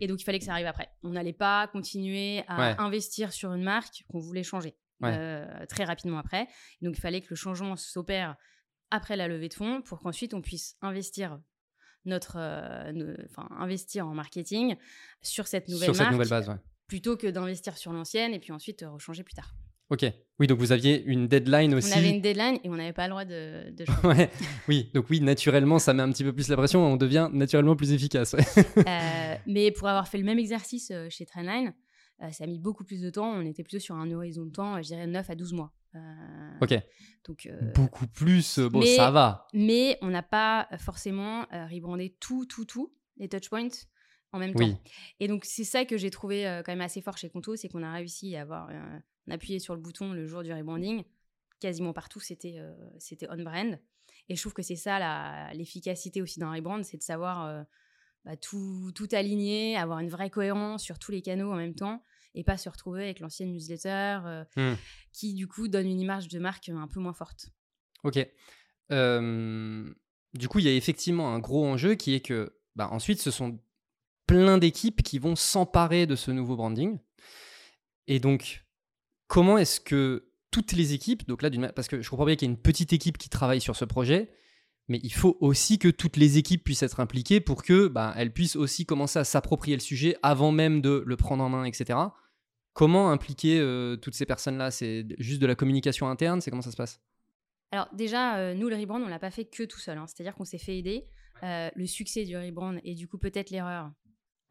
[0.00, 0.88] Et donc, il fallait que ça arrive après.
[1.02, 6.46] On n'allait pas continuer à investir sur une marque qu'on voulait changer très rapidement après.
[6.80, 8.36] donc, il fallait que le changement s'opère
[8.92, 11.40] après la levée de fonds pour qu'ensuite on puisse investir
[12.04, 14.76] notre, enfin, investir en marketing
[15.22, 18.52] sur cette nouvelle sur marque, cette nouvelle base, plutôt que d'investir sur l'ancienne et puis
[18.52, 19.54] ensuite rechanger plus tard.
[19.92, 20.06] Ok.
[20.40, 21.92] Oui, donc vous aviez une deadline aussi.
[21.92, 23.74] On avait une deadline et on n'avait pas le droit de.
[24.68, 27.76] Oui, donc oui, naturellement, ça met un petit peu plus la pression, on devient naturellement
[27.76, 28.34] plus efficace.
[28.34, 31.74] Euh, mais pour avoir fait le même exercice euh, chez Trendline,
[32.30, 33.30] ça a mis beaucoup plus de temps.
[33.30, 35.72] On était plutôt sur un horizon de temps, je dirais 9 à 12 mois.
[36.62, 36.74] ok.
[37.26, 39.46] Donc, beaucoup plus, bon, ça va.
[39.52, 43.68] Mais on n'a pas forcément rebrandé tout, tout, tout, les touchpoints
[44.32, 44.80] en même temps.
[45.20, 47.82] Et donc, c'est ça que j'ai trouvé quand même assez fort chez Conto, c'est qu'on
[47.82, 48.70] a réussi à avoir
[49.30, 51.04] appuyé sur le bouton le jour du rebranding.
[51.60, 52.60] Quasiment partout, c'était
[52.98, 53.78] c'était on-brand.
[54.28, 57.64] Et je trouve que c'est ça l'efficacité aussi d'un rebrand, c'est de savoir
[58.24, 62.02] bah, tout, tout aligner, avoir une vraie cohérence sur tous les canaux en même temps
[62.34, 64.72] et pas se retrouver avec l'ancienne newsletter mmh.
[65.12, 67.50] qui, du coup, donne une image de marque un peu moins forte.
[68.04, 68.16] Ok.
[68.90, 73.30] du coup, il y a effectivement un gros enjeu qui est que bah, ensuite, ce
[73.30, 73.60] sont
[74.26, 76.98] plein d'équipes qui vont s'emparer de ce nouveau branding.
[78.06, 78.64] Et donc,
[79.32, 82.50] comment est-ce que toutes les équipes, donc là, parce que je comprends bien qu'il y
[82.50, 84.30] a une petite équipe qui travaille sur ce projet,
[84.88, 88.30] mais il faut aussi que toutes les équipes puissent être impliquées pour que bah, elles
[88.30, 91.98] puissent aussi commencer à s'approprier le sujet avant même de le prendre en main, etc.
[92.74, 94.70] Comment impliquer euh, toutes ces personnes-là?
[94.70, 96.42] C'est juste de la communication interne?
[96.42, 97.00] C'est comment ça se passe?
[97.70, 99.96] Alors déjà, euh, nous, le rebrand, on l'a pas fait que tout seul.
[99.96, 100.04] Hein.
[100.08, 101.06] C'est-à-dire qu'on s'est fait aider.
[101.42, 103.90] Euh, le succès du rebrand et du coup peut-être l'erreur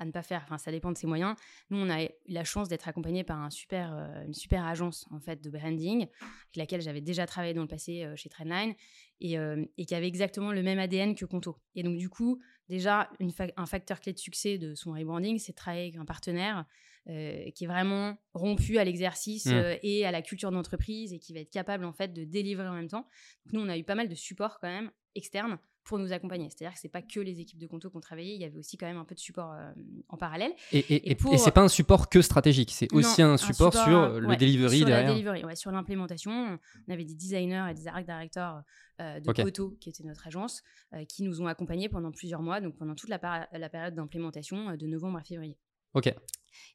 [0.01, 0.41] à ne pas faire.
[0.43, 1.35] Enfin, ça dépend de ses moyens.
[1.69, 3.93] Nous, on a eu la chance d'être accompagné par un super,
[4.25, 8.07] une super agence en fait de branding avec laquelle j'avais déjà travaillé dans le passé
[8.15, 8.73] chez Trendline
[9.19, 9.35] et,
[9.77, 11.57] et, qui avait exactement le même ADN que Conto.
[11.75, 13.09] Et donc du coup, déjà
[13.57, 16.65] un facteur clé de succès de son rebranding, c'est de travailler avec un partenaire
[17.09, 19.53] euh, qui est vraiment rompu à l'exercice mmh.
[19.53, 22.67] euh, et à la culture d'entreprise et qui va être capable en fait de délivrer
[22.67, 23.07] en même temps.
[23.45, 26.49] Donc nous, on a eu pas mal de support quand même externe pour nous accompagner.
[26.49, 28.57] C'est-à-dire que c'est pas que les équipes de Conto qui ont travaillé, il y avait
[28.57, 29.71] aussi quand même un peu de support euh,
[30.09, 30.53] en parallèle.
[30.71, 34.79] Et, et, c'est pas un support que stratégique, c'est aussi un, support sur le delivery
[34.79, 35.07] sur derrière.
[35.07, 38.61] La delivery, sur l'implémentation, on avait des designers et des art directors
[38.99, 40.63] de Conto, qui était notre agence,
[41.07, 44.87] qui nous ont accompagnés pendant plusieurs mois, donc pendant toute la, la période d'implémentation de
[44.87, 45.57] novembre à février.
[45.93, 46.13] Ok.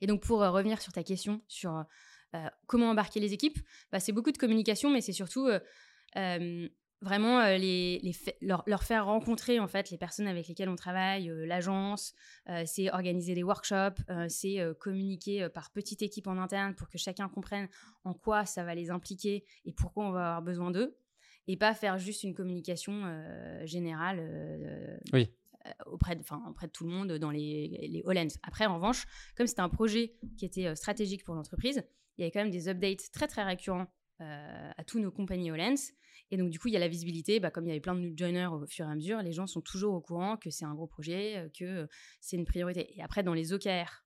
[0.01, 1.85] Et donc, pour revenir sur ta question sur
[2.67, 3.59] comment embarquer les équipes,
[3.93, 5.49] bah, c'est beaucoup de communication, mais c'est surtout
[7.03, 11.31] vraiment les, les leur, leur, faire rencontrer en fait les personnes avec lesquelles on travaille,
[11.47, 12.15] l'agence,
[12.65, 17.69] c'est organiser des workshops, c'est communiquer par petite équipe en interne pour que chacun comprenne
[18.05, 20.97] en quoi ça va les impliquer et pourquoi on va avoir besoin d'eux,
[21.47, 23.03] et pas faire juste une communication
[23.65, 25.01] générale.
[25.13, 25.31] oui.
[25.67, 28.29] Euh, auprès de, auprès de tout le monde dans les, les Hollands.
[28.43, 29.07] Après, en revanche,
[29.37, 31.83] comme c'était un projet qui était euh, stratégique pour l'entreprise,
[32.17, 33.87] il y avait quand même des updates très très récurrents
[34.21, 35.75] euh, à tous nos compagnies Hollands.
[36.31, 37.41] Et donc, du coup, il y a la visibilité.
[37.41, 39.33] Bah, comme il y avait plein de new joiners au fur et à mesure, les
[39.33, 41.89] gens sont toujours au courant que c'est un gros projet, que
[42.21, 42.97] c'est une priorité.
[42.97, 44.05] Et après, dans les OKR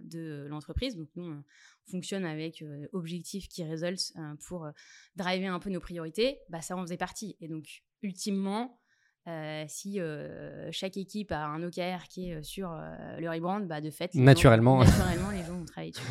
[0.00, 1.44] de l'entreprise, donc nous, on
[1.90, 4.12] fonctionne avec objectifs qui résultent
[4.46, 4.68] pour
[5.14, 7.36] driver un peu nos priorités, bah, ça en faisait partie.
[7.40, 8.80] Et donc, ultimement,
[9.28, 12.70] euh, si euh, chaque équipe a un OKR qui est euh, sur
[13.18, 16.02] le rebrand, bah de fait, naturellement, naturellement les gens vont travailler dessus.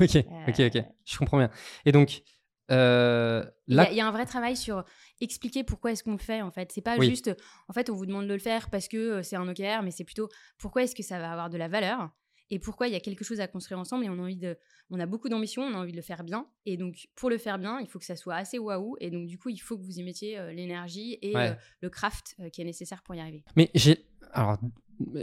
[0.00, 1.50] ok, ok, ok, je comprends bien.
[1.84, 2.22] Et donc,
[2.68, 4.84] là, il y, a un vrai travail sur
[5.20, 6.72] expliquer pourquoi est-ce qu'on le fait en fait.
[6.72, 7.30] C'est pas juste,
[7.68, 10.04] en fait, on vous demande de le faire parce que c'est un OKR, mais c'est
[10.04, 12.10] plutôt pourquoi est-ce que ça va avoir de la valeur
[12.50, 14.56] et pourquoi il y a quelque chose à construire ensemble et on a envie de
[14.90, 17.38] on a beaucoup d'ambition, on a envie de le faire bien et donc pour le
[17.38, 19.76] faire bien, il faut que ça soit assez waouh et donc du coup, il faut
[19.76, 23.14] que vous y mettiez euh, l'énergie et euh, le craft euh, qui est nécessaire pour
[23.14, 23.42] y arriver.
[23.56, 24.58] Mais j'ai alors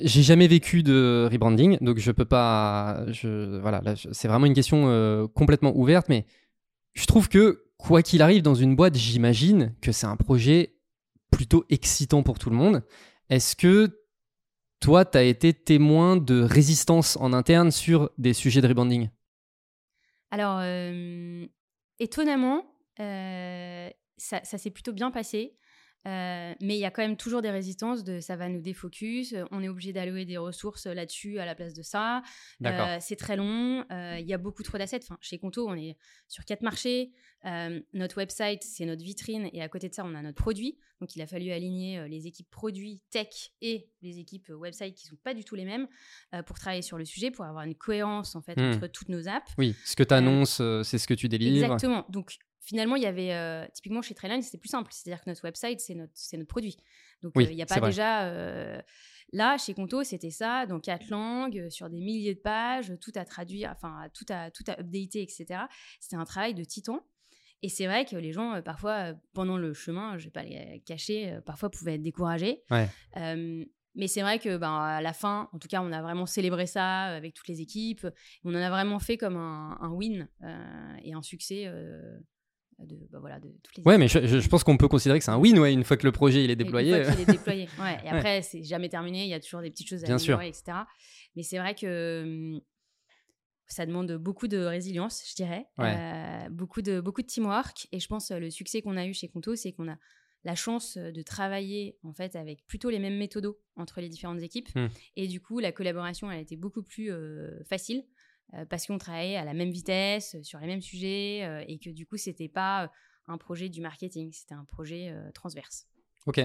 [0.02, 5.30] j'ai jamais vécu de rebranding, donc je peux pas je voilà, c'est vraiment une question
[5.34, 6.26] complètement ouverte mais
[6.94, 10.76] je trouve que quoi qu'il arrive dans une boîte, j'imagine que c'est un projet
[11.32, 12.84] plutôt excitant pour tout le monde.
[13.30, 14.04] Est-ce que
[14.80, 19.10] toi, tu as été témoin de résistance en interne sur des sujets de rebranding?
[20.30, 21.48] Alors, euh,
[22.00, 22.66] étonnamment,
[23.00, 25.56] euh, ça, ça s'est plutôt bien passé.
[26.06, 29.34] Euh, mais il y a quand même toujours des résistances de ça va nous défocus,
[29.52, 32.22] on est obligé d'allouer des ressources là-dessus à la place de ça.
[32.66, 35.00] Euh, c'est très long, euh, il y a beaucoup trop d'assets.
[35.02, 37.12] Enfin, chez Conto, on est sur quatre marchés.
[37.94, 40.78] notre website, c'est notre vitrine et à côté de ça, on a notre produit.
[41.00, 45.18] Donc il a fallu aligner les équipes produits tech et les équipes website qui sont
[45.24, 45.88] pas du tout les mêmes
[46.46, 48.76] pour travailler sur le sujet, pour avoir une cohérence en fait hmm.
[48.76, 49.52] entre toutes nos apps.
[49.58, 51.66] Oui, ce que tu annonces, c'est ce que tu délivres.
[51.66, 52.06] Exactement.
[52.10, 54.92] Donc finalement, il y avait euh, typiquement chez Trailine, c'était plus simple.
[54.92, 56.78] C'est-à-dire que notre website, c'est notre, notre produit.
[57.22, 58.26] Donc, euh, il n'y a pas déjà.
[58.26, 58.82] Euh,
[59.32, 63.26] là, chez Conto, c'était ça, dans quatre langues, sur des milliers de pages, tout à
[63.26, 65.62] traduire, enfin, tout à, tout à updater, etc.
[66.00, 67.06] C'était un travail de titan.
[67.62, 70.82] Et c'est vrai que les gens, parfois, pendant le chemin, je ne vais pas les
[70.86, 72.62] cacher, parfois pouvaient être découragés.
[73.96, 76.66] mais c'est vrai que ben, à la fin, en tout cas, on a vraiment célébré
[76.66, 78.06] ça avec toutes les équipes.
[78.44, 80.28] On en a vraiment fait comme un, un win
[81.04, 81.72] et un succès
[82.86, 85.32] de, bah voilà, de toutes les Ouais, mais je, pense qu'on peut considérer que c'est
[85.32, 86.98] un win ouais, une fois que le projet il est déployé.
[86.98, 87.68] Une fois qu'il est déployé.
[87.80, 87.98] Ouais.
[88.06, 90.48] Et après, c'est jamais terminé, il y a toujours des petites choses à Bien améliorer,
[90.48, 90.78] etc.
[91.36, 92.62] Mais c'est vrai que hum,
[93.68, 95.66] ça demande beaucoup de résilience, je dirais,
[96.52, 97.88] beaucoup, de, beaucoup de teamwork.
[97.92, 99.98] Et je pense le succès qu'on a eu chez Conto, c'est qu'on a
[100.44, 104.74] la chance de travailler en fait avec plutôt les mêmes méthodos entre les différentes équipes.
[104.76, 104.88] Mmh.
[105.16, 107.12] Et du coup, la collaboration, elle a été beaucoup plus
[107.66, 108.04] facile
[108.70, 112.18] parce qu'on travaillait à la même vitesse, sur les mêmes sujets, et que du coup,
[112.18, 112.92] c'était pas
[113.28, 115.88] un projet du marketing, c'était un projet transverse.
[116.26, 116.42] Ok.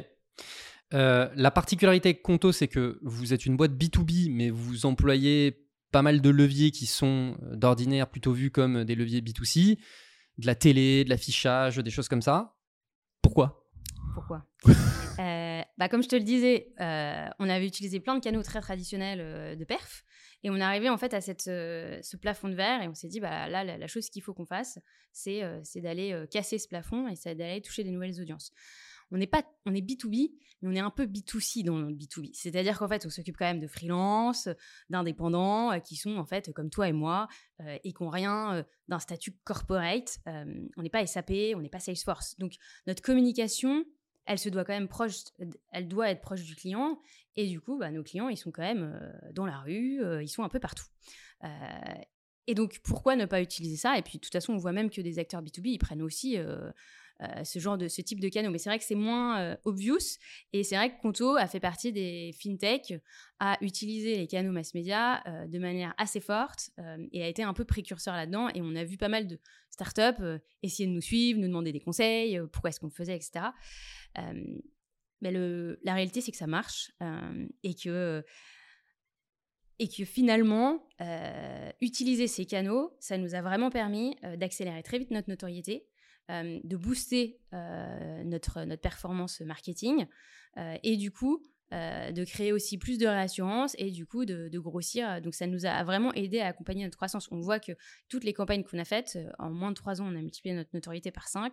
[0.93, 6.03] la particularité avec Conto, c'est que vous êtes une boîte B2B, mais vous employez pas
[6.03, 9.79] mal de leviers qui sont d'ordinaire plutôt vus comme des leviers B2C,
[10.39, 12.57] de la télé, de l'affichage, des choses comme ça.
[13.23, 13.67] Pourquoi?
[14.15, 14.47] Pourquoi?
[15.77, 19.65] Bah, Comme je te le disais, on avait utilisé plein de canaux très traditionnels de
[19.65, 20.05] perf.
[20.45, 23.09] Et on est arrivé en fait à cette, ce plafond de verre et on s'est
[23.09, 24.79] dit, bah, là, la, chose qu'il faut qu'on fasse,
[25.13, 25.43] c'est
[25.77, 28.53] d'aller casser ce plafond et c'est d'aller toucher des nouvelles audiences.
[29.11, 32.31] On est, pas, on est B2B, mais on est un peu B2C dans le B2B.
[32.35, 34.49] C'est-à-dire qu'en fait, on s'occupe quand même de freelance,
[34.91, 37.27] d'indépendants qui sont en fait comme toi et moi
[37.83, 40.19] et qui n'ont rien d'un statut corporate.
[40.27, 42.39] on n'est pas SAP, on n'est pas Salesforce.
[42.39, 42.53] Donc
[42.87, 43.85] notre communication,
[44.27, 45.17] elle se doit quand même proche,
[45.73, 47.01] elle doit être proche du client.
[47.39, 50.21] Et du coup, bah, nos clients, ils sont quand même euh, dans la rue, euh,
[50.21, 50.87] ils sont un peu partout.
[51.45, 51.49] Euh,
[52.49, 53.97] et donc, pourquoi ne pas utiliser ça?
[53.97, 56.37] Et puis, de toute façon, on voit même que des acteurs B2B, ils prennent aussi
[57.45, 58.51] ce genre de ce type de canaux.
[58.51, 60.19] Mais c'est vrai que c'est moins obvious.
[60.53, 62.95] Et c'est vrai que Conto a fait partie des fintech
[63.39, 66.71] à utiliser les canaux mass média de manière assez forte
[67.13, 68.49] et a été un peu précurseur là-dedans.
[68.55, 71.81] Et on a vu pas mal de startups essayer de nous suivre, nous demander des
[71.81, 73.51] conseils, pourquoi est-ce qu'on faisait, etc
[75.21, 76.93] mais le, la réalité, c'est que ça marche
[77.63, 78.25] et que
[79.81, 80.89] et que finalement,
[81.81, 85.87] utiliser ces canaux, ça nous a vraiment permis d'accélérer très vite notre notoriété,
[86.29, 90.07] de booster notre, notre performance marketing
[90.83, 95.21] et du coup euh, de créer aussi plus de réassurance et du coup de, grossir.
[95.21, 97.29] Donc ça nous a vraiment aidé à accompagner notre croissance.
[97.31, 97.73] On voit que
[98.09, 100.55] toutes les campagnes qu'on a faites, euh, en moins de trois ans, on a multiplié
[100.55, 101.53] notre notoriété par 5.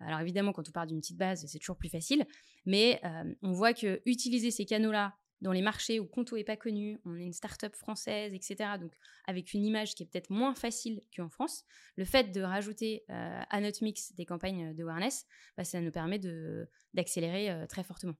[0.00, 2.24] Alors évidemment, quand on part d'une petite base, c'est toujours plus facile,
[2.64, 6.56] mais euh, on voit que utiliser ces canaux-là dans les marchés où Conto est pas
[6.56, 8.78] connu, on est une start-up française, etc.
[8.80, 8.92] Donc
[9.26, 11.64] avec une image qui est peut-être moins facile qu'en France,
[11.96, 16.18] le fait de rajouter à notre mix des campagnes de awareness, bah, ça nous permet
[16.92, 18.16] d'accélérer très fortement.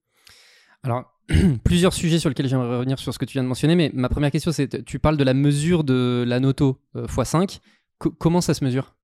[0.83, 1.19] Alors,
[1.63, 4.09] plusieurs sujets sur lesquels j'aimerais revenir sur ce que tu viens de mentionner, mais ma
[4.09, 7.59] première question, c'est tu parles de la mesure de la Noto x5.
[7.97, 8.95] comment ça se mesure?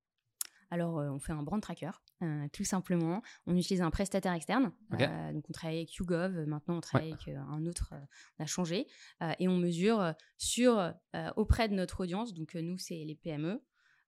[0.70, 1.90] Alors, euh, on fait un brand tracker,
[2.22, 3.22] euh, tout simplement.
[3.46, 4.72] On utilise un prestataire externe.
[5.00, 6.46] Euh, donc, on travaille avec YouGov.
[6.46, 7.94] Maintenant, on travaille avec un autre.
[8.38, 8.86] on a changé.
[9.38, 10.92] et on mesure sur,
[11.36, 12.34] auprès de notre audience.
[12.34, 13.62] Donc, nous, c'est les PME.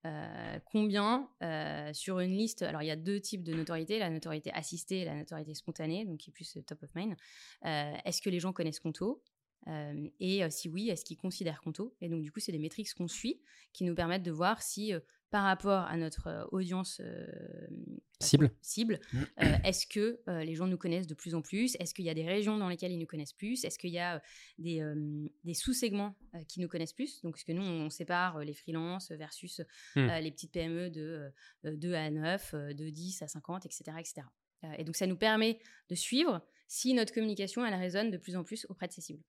[0.06, 4.08] Euh, combien euh, sur une liste Alors, il y a deux types de notoriété la
[4.08, 7.14] notoriété assistée et la notoriété spontanée, donc qui est plus top of mind.
[7.66, 9.22] Euh, est-ce que les gens connaissent Conto?
[10.18, 11.94] Et si oui, est-ce qu'ils considèrent Conto?
[12.00, 13.42] Et donc, du coup, c'est des métriques qu'on suit
[13.74, 14.94] qui nous permettent de voir si
[15.30, 17.26] par rapport à notre euh, audience euh,
[18.20, 19.22] cible, cible mmh.
[19.42, 21.76] euh, est-ce que les gens nous connaissent de plus en plus?
[21.78, 23.64] Est-ce qu'il y a des régions dans lesquelles ils nous connaissent plus?
[23.64, 24.22] Est-ce qu'il y a
[24.58, 24.82] des,
[25.44, 26.16] des sous-segments
[26.48, 27.22] qui nous connaissent plus?
[27.22, 29.62] Donc, ce que nous, on, sépare les freelances versus
[29.96, 30.06] mmh.
[30.20, 31.32] les petites PME de
[31.64, 33.84] 2 à 9, de 10 à 50, etc.
[33.98, 34.26] etc.
[34.78, 38.44] et donc, ça nous permet de suivre si notre communication, elle résonne de plus en
[38.44, 39.22] plus auprès de ces cibles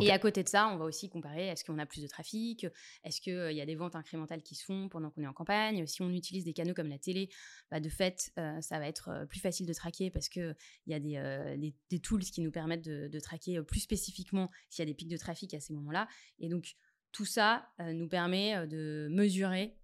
[0.00, 2.66] et à côté de ça, on va aussi comparer est-ce qu'on a plus de trafic?
[3.04, 5.32] Est-ce qu'il euh, y a des ventes incrémentales qui se font pendant qu'on est en
[5.32, 5.86] campagne?
[5.86, 7.28] Si on utilise des canaux comme la télé,
[7.70, 10.94] bah, de fait, euh, ça va être euh, plus facile de traquer parce qu'il y
[10.94, 14.94] a des, des, tools qui nous permettent de, traquer plus spécifiquement s'il y a des
[14.94, 16.08] pics de trafic à ces moments-là.
[16.38, 16.76] Et donc,
[17.12, 19.74] tout ça nous permet de mesurer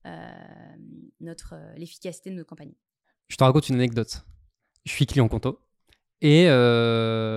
[1.20, 2.74] notre l'efficacité de nos campagnes.
[3.28, 4.24] Je te raconte une anecdote.
[4.84, 5.58] Je suis client Conto
[6.24, 6.48] et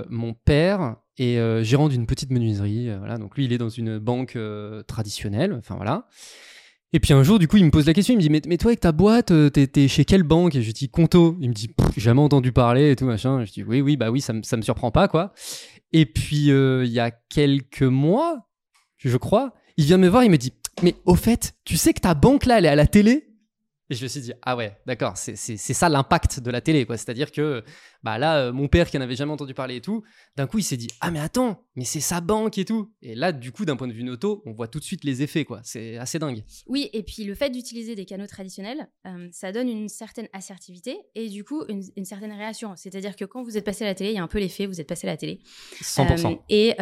[0.10, 2.90] mon père et euh, gérant d'une petite menuiserie.
[2.90, 5.54] Euh, voilà, donc lui, il est dans une banque euh, traditionnelle.
[5.58, 6.08] Enfin voilà.
[6.94, 8.14] Et puis un jour, du coup, il me pose la question.
[8.14, 10.56] Il me dit Mais, toi, avec ta boîte, t'es chez quelle banque?
[10.56, 11.36] Et je dis Conto.
[11.42, 13.44] Il me dit J'ai jamais entendu parler et tout machin.
[13.44, 15.34] Je dis Oui, oui, bah oui, ça, ça me surprend pas, quoi.
[15.92, 18.48] Et puis, il y a quelques mois,
[18.98, 20.24] je crois, il vient me voir.
[20.24, 22.76] Il me dit Mais au fait, tu sais que ta banque là, elle est à
[22.76, 23.27] la télé?
[23.90, 26.98] Et je me suis dit, ah ouais, d'accord, c'est ça l'impact de la télé, quoi.
[26.98, 27.64] C'est-à-dire que
[28.04, 30.04] bah là, euh, mon père qui n'avait jamais entendu parler et tout,
[30.36, 32.92] d'un coup, il s'est dit, ah mais attends, mais c'est sa banque et tout.
[33.02, 35.22] Et là, du coup, d'un point de vue noto, on voit tout de suite les
[35.22, 35.62] effets, quoi.
[35.64, 36.44] C'est assez dingue.
[36.68, 40.98] Oui, et puis le fait d'utiliser des canaux traditionnels, euh, ça donne une certaine assertivité
[41.16, 42.82] et du coup, une, certaine réassurance.
[42.82, 44.66] C'est-à-dire que quand vous êtes passé à la télé, il y a un peu l'effet,
[44.66, 45.40] vous êtes passé à la télé.
[45.82, 46.28] 100%.
[46.28, 46.76] Euh, et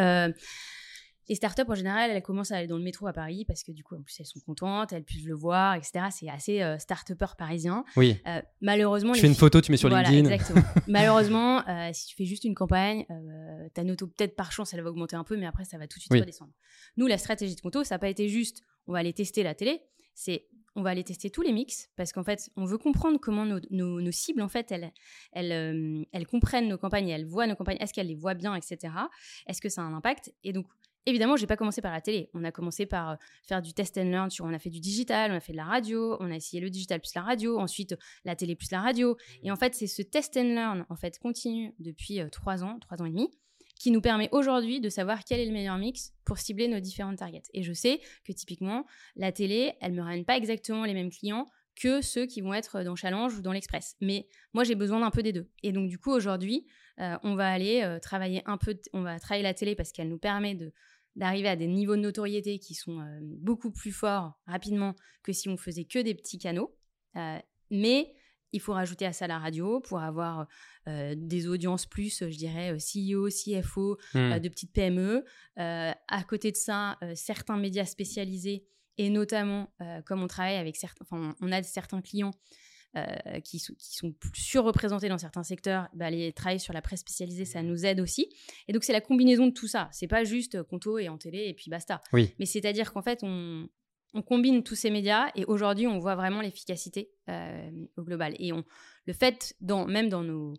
[1.28, 3.72] les startups, en général, elles commencent à aller dans le métro à Paris parce que
[3.72, 6.06] du coup, en plus, elles sont contentes, elles puissent le voir, etc.
[6.10, 7.84] C'est assez euh, start-upper parisien.
[7.96, 8.16] Oui.
[8.26, 9.12] Euh, malheureusement.
[9.12, 10.34] Tu fais une photo, tu mets sur voilà, LinkedIn.
[10.34, 10.64] Exactement.
[10.88, 13.06] malheureusement, euh, si tu fais juste une campagne,
[13.74, 15.98] ta noto, peut-être par chance, elle va augmenter un peu, mais après, ça va tout
[15.98, 16.52] de suite redescendre.
[16.96, 19.54] Nous, la stratégie de Conto, ça n'a pas été juste on va aller tester la
[19.54, 19.82] télé,
[20.14, 23.46] c'est on va aller tester tous les mix parce qu'en fait, on veut comprendre comment
[23.46, 24.92] nos, nos, cibles, en fait, elles,
[25.32, 28.54] elles, euh, elles, comprennent nos campagnes, elles voient nos campagnes, est-ce qu'elles les voient bien,
[28.54, 28.92] etc.
[29.46, 30.34] Est-ce que ça a un impact?
[30.44, 30.66] Et donc,
[31.06, 32.28] évidemment, j'ai pas commencé par la télé.
[32.34, 35.32] On a commencé par euh, faire du test and learn on a fait du digital,
[35.32, 37.94] on a fait de la radio, on a essayé le digital plus la radio, ensuite
[38.24, 39.16] la télé plus la radio.
[39.42, 42.78] Et en fait, c'est ce test and learn, en fait, continue depuis euh, trois ans,
[42.80, 43.30] trois ans et demi
[43.78, 47.18] qui nous permet aujourd'hui de savoir quel est le meilleur mix pour cibler nos différentes
[47.18, 47.42] targets.
[47.52, 51.10] Et je sais que typiquement, la télé, elle ne me ramène pas exactement les mêmes
[51.10, 53.96] clients que ceux qui vont être dans Challenge ou dans l'Express.
[54.00, 55.50] Mais moi, j'ai besoin d'un peu des deux.
[55.62, 56.66] Et donc, du coup, aujourd'hui,
[56.98, 60.08] euh, on va aller euh, travailler un peu, on va travailler la télé parce qu'elle
[60.08, 60.72] nous permet de
[61.16, 65.48] d'arriver à des niveaux de notoriété qui sont euh, beaucoup plus forts rapidement que si
[65.48, 66.76] on faisait que des petits canaux.
[67.70, 68.14] mais
[68.52, 70.46] il faut rajouter à ça la radio pour avoir
[70.88, 74.40] euh, des audiences plus, je dirais, euh, CEO, CFO, euh, hmm.
[74.40, 75.24] de petites PME.
[75.56, 78.64] à côté de ça, certains médias spécialisés
[78.98, 79.70] et notamment,
[80.06, 82.32] comme on travaille avec certains, enfin, on a certains clients
[83.44, 87.44] qui, sont, qui sont surreprésentés dans certains secteurs, bah, les travailler sur la presse spécialisée,
[87.44, 88.28] ça nous aide aussi.
[88.68, 89.90] Et donc, c'est la combinaison de tout ça.
[89.92, 92.00] C'est pas juste Conto et en télé et puis basta.
[92.14, 92.32] Oui.
[92.38, 93.68] Mais c'est-à-dire qu'en fait, on,
[94.14, 98.34] on combine tous ces médias et aujourd'hui, on voit vraiment l'efficacité au global.
[98.38, 98.64] Et on,
[99.06, 100.54] le fait, dans, même dans nos,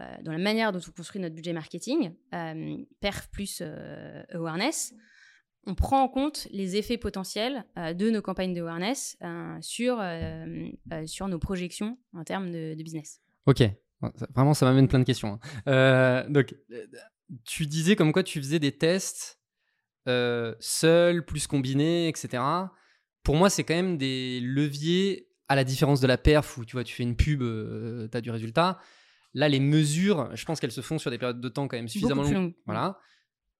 [0.00, 4.94] euh, dans la manière dont on construit notre budget marketing, euh, perf plus euh, awareness,
[5.66, 9.16] on prend en compte les effets potentiels de nos campagnes de awareness
[9.60, 10.02] sur,
[11.06, 13.20] sur nos projections en termes de, business.
[13.46, 13.62] Ok,
[14.34, 15.38] vraiment ça m'amène plein de questions.
[15.66, 16.26] Hein.
[16.28, 16.54] donc,
[17.44, 19.38] tu disais comme quoi tu faisais des tests
[20.06, 22.42] seuls, plus combinés, etc.
[23.22, 26.72] Pour moi, c'est quand même des leviers à la différence de la perf où tu
[26.72, 28.78] vois, tu fais une pub, tu as du résultat.
[29.34, 31.88] Là, les mesures, je pense qu'elles se font sur des périodes de temps quand même
[31.88, 32.54] suffisamment longues.
[32.66, 32.98] Voilà.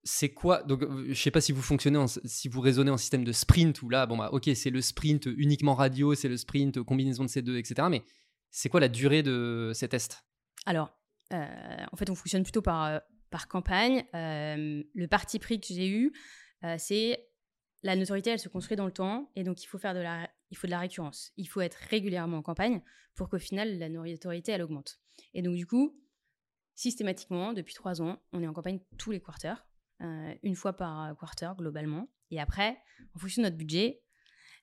[0.02, 3.24] C'est quoi Donc, euh, je sais pas si vous fonctionnez, si vous raisonnez en système
[3.24, 6.82] de sprint ou là, bon bah, ok, c'est le sprint uniquement radio, c'est le sprint
[6.82, 7.88] combinaison de ces deux, etc.
[7.90, 8.02] Mais
[8.50, 10.24] c'est quoi la durée de ces tests?
[10.64, 10.90] Alors,
[11.32, 12.98] euh, en fait, on fonctionne plutôt par, euh,
[13.30, 14.04] par campagne.
[14.14, 16.12] le parti pris que j'ai eu,
[16.78, 17.30] c'est
[17.82, 20.28] la notoriété, elle se construit dans le temps, et donc il faut faire de la,
[20.50, 21.32] il faut de la récurrence.
[21.36, 22.82] Il faut être régulièrement en campagne
[23.14, 24.98] pour qu'au final la notoriété elle augmente.
[25.34, 25.98] Et donc, du coup,
[26.74, 29.66] systématiquement, depuis trois ans, on est en campagne tous les quarters,
[30.02, 32.08] euh, une fois par quarter globalement.
[32.30, 32.78] Et après,
[33.14, 34.02] en fonction de notre budget,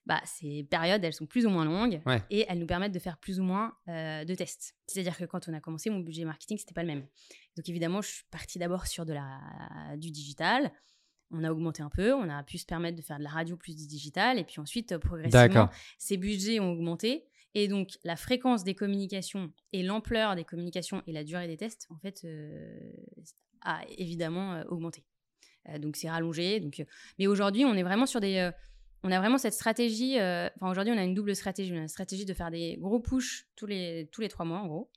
[0.06, 3.18] bah, ces périodes, elles sont plus ou moins longues et elles nous permettent de faire
[3.18, 4.74] plus ou moins euh, de tests.
[4.86, 7.06] C'est-à-dire que quand on a commencé, mon budget marketing, c'était pas le même.
[7.56, 9.38] Donc évidemment, je suis partie d'abord sur de la,
[9.98, 10.72] du digital.
[11.30, 13.54] On a augmenté un peu, on a pu se permettre de faire de la radio
[13.58, 14.38] plus du digital.
[14.38, 17.26] Et puis ensuite, progressivement, ces budgets ont augmenté.
[17.54, 21.86] Et donc, la fréquence des communications et l'ampleur des communications et la durée des tests,
[21.90, 22.92] en fait, euh,
[23.60, 25.04] a évidemment euh, augmenté.
[25.68, 26.60] Euh, donc, c'est rallongé.
[26.60, 26.84] Donc,
[27.18, 28.50] mais aujourd'hui, on est vraiment sur des
[29.04, 30.18] on a vraiment cette stratégie.
[30.18, 31.72] Euh, enfin, aujourd'hui, on a une double stratégie.
[31.72, 34.58] On a une stratégie de faire des gros push tous les, tous les trois mois,
[34.58, 34.90] en gros.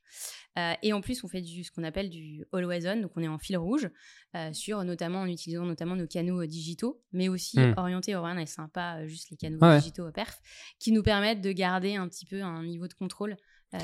[0.58, 3.02] Euh, et en plus, on fait du, ce qu'on appelle du always on.
[3.02, 3.90] Donc, on est en fil rouge,
[4.36, 7.76] euh, sur, notamment en utilisant notamment nos canaux digitaux, mais aussi hmm.
[7.78, 10.40] orientés au et sympa, juste les canaux digitaux à perf,
[10.80, 13.38] qui nous permettent de garder un petit peu un niveau de contrôle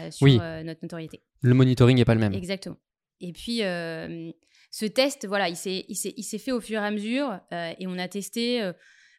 [0.10, 1.22] sur notre notoriété.
[1.42, 2.34] Le monitoring n'est pas le même.
[2.34, 2.78] Exactement.
[3.22, 3.62] Et puis,
[4.70, 8.74] ce test, voilà, il s'est fait au fur et à mesure et on a testé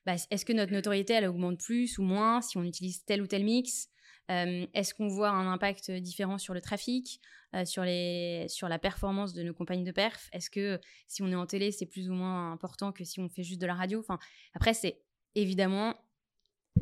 [0.09, 3.27] bah, est-ce que notre notoriété, elle augmente plus ou moins si on utilise tel ou
[3.27, 3.89] tel mix
[4.31, 7.21] euh, Est-ce qu'on voit un impact différent sur le trafic,
[7.55, 7.85] euh, sur
[8.69, 10.31] la performance de nos compagnies de perf?
[10.33, 13.29] Est-ce que si on est en télé, c'est plus ou moins important que si on
[13.29, 14.01] fait juste de la radio?
[14.01, 14.19] Enfin,
[14.55, 15.03] Après, c'est
[15.35, 15.95] évidemment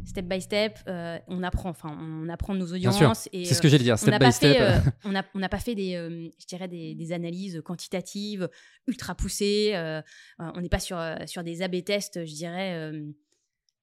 [0.04, 3.28] step by step, euh, on apprend, enfin, on apprend nos audiences.
[3.32, 4.56] C'est ce que j'allais dire, step by step.
[4.60, 8.48] Euh, on n'a on pas fait des, euh, je dirais des, analyses quantitatives
[8.86, 9.74] ultra poussées.
[10.38, 12.92] on n'est pas sur, sur des A/B tests, je dirais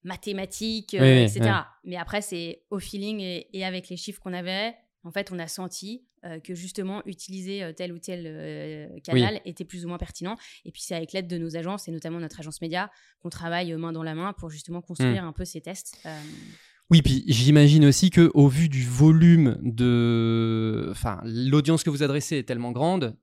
[0.03, 1.51] mathématiques, etc.
[1.85, 5.47] Mais après, c'est au feeling et, avec les chiffres qu'on avait, en fait, on a
[5.47, 9.97] senti euh, que justement utiliser euh, tel ou tel euh, canal était plus ou moins
[9.97, 10.37] pertinent.
[10.63, 12.89] Et puis c'est avec l'aide de nos agences et notamment notre agence média
[13.21, 15.27] qu'on travaille main dans la main pour justement construire hmm.
[15.27, 16.07] un peu ces tests.
[16.89, 22.37] Oui, puis j'imagine aussi que au vu du volume de, enfin, l'audience que vous adressez
[22.37, 23.17] est tellement grande,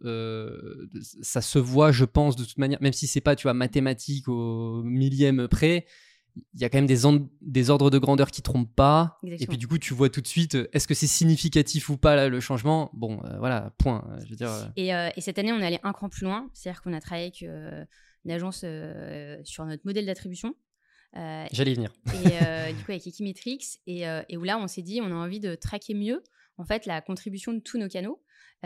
[1.22, 4.28] ça se voit, je pense, de toute manière, même si c'est pas, tu vois, mathématique
[4.28, 5.86] au millième près
[6.54, 7.02] il y a quand même des,
[7.40, 9.18] des ordres de grandeur qui trompent pas.
[9.24, 11.96] Et puis du coup, tu vois tout de suite, euh, est-ce que c'est significatif ou
[11.96, 12.90] pas le changement?
[12.92, 14.06] Bon, euh, voilà, point.
[14.10, 16.48] Euh, je veux dire, et, cette année, on est allé un cran plus loin.
[16.54, 18.64] C'est-à-dire qu'on a travaillé avec une agence
[19.44, 20.54] sur notre modèle d'attribution.
[21.14, 21.92] J'allais y venir.
[22.24, 23.78] Et du coup, avec Equimetrix.
[23.86, 26.22] Et, et où là, on s'est dit, on a envie de traquer mieux
[26.59, 28.22] en fait la contribution de tous nos canaux,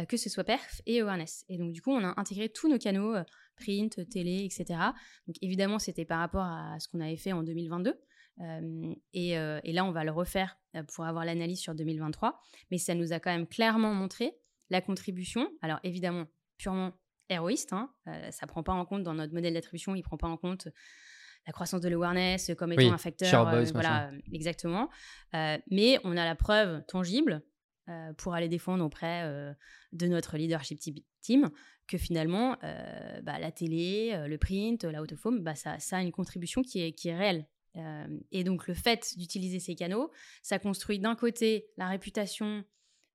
[0.09, 1.45] que ce soit perf et awareness.
[1.49, 3.15] Et donc, du coup, on a intégré tous nos canaux
[3.57, 4.81] print, télé, etc.
[5.27, 7.95] Donc évidemment, c'était par rapport à ce qu'on avait fait en 2022.
[9.13, 10.59] Et, et, là, on va le refaire
[10.93, 12.41] pour avoir l'analyse sur 2023.
[12.71, 14.35] Mais ça nous a quand même clairement montré
[14.71, 15.49] la contribution.
[15.63, 16.27] Alors évidemment,
[16.57, 16.93] purement
[17.29, 17.73] héroïste.
[17.73, 20.29] Hein, ça ne prend pas en compte dans notre modèle d'attribution, il ne prend pas
[20.29, 20.69] en compte
[21.47, 23.45] la croissance de l'awareness comme étant un facteur.
[23.73, 24.89] voilà, exactement.
[25.33, 27.43] mais on a la preuve tangible
[28.17, 29.25] pour aller défendre auprès
[29.93, 30.81] de notre leadership
[31.21, 31.51] team
[31.87, 32.57] que finalement,
[33.23, 36.93] bah, la télé, le print, la out bah, ça, ça, a une contribution qui est,
[36.93, 37.47] qui est réelle.
[38.33, 40.11] et donc le fait d'utiliser ces canaux,
[40.43, 42.65] ça construit d'un côté la réputation,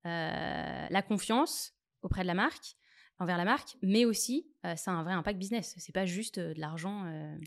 [0.04, 2.76] la confiance auprès de la marque,
[3.18, 5.76] envers la marque, mais aussi ça a un vrai impact business.
[5.78, 7.06] C'est pas juste de l'argent.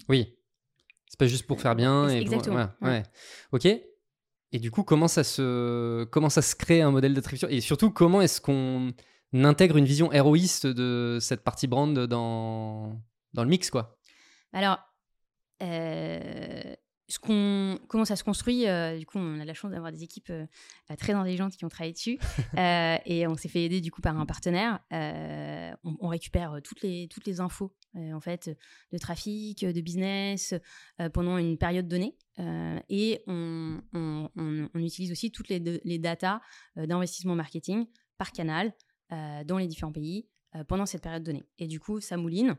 [0.08, 0.36] Oui,
[1.12, 2.08] c'est pas juste pour faire bien.
[2.08, 2.68] Et Exactement.
[2.80, 3.02] ouais.
[3.52, 3.68] Ok.
[4.52, 7.90] Et du coup, comment ça se, comment ça se crée un modèle d'attribution Et surtout,
[7.90, 8.92] comment est-ce qu'on
[9.32, 13.00] intègre une vision héroïste de cette partie brand dans,
[13.32, 13.98] dans le mix, quoi?
[14.52, 14.78] Alors,
[15.62, 16.74] euh,
[17.12, 20.02] ce qu'on, comment ça se construit euh, Du coup, on a la chance d'avoir des
[20.02, 20.46] équipes euh,
[20.96, 22.18] très intelligentes qui ont travaillé dessus.
[22.56, 24.80] et on s'est fait aider du coup par un partenaire.
[25.84, 28.50] On, récupère toutes les, toutes les infos en fait,
[28.92, 30.54] de trafic, de business
[31.12, 32.16] pendant une période donnée.
[32.88, 36.40] et on, on, on, utilise aussi toutes les, les datas
[36.76, 37.86] d'investissement marketing
[38.18, 38.72] par canal
[39.10, 40.28] dans les différents pays
[40.68, 41.44] pendant cette période donnée.
[41.58, 42.56] Et du coup, ça mouline.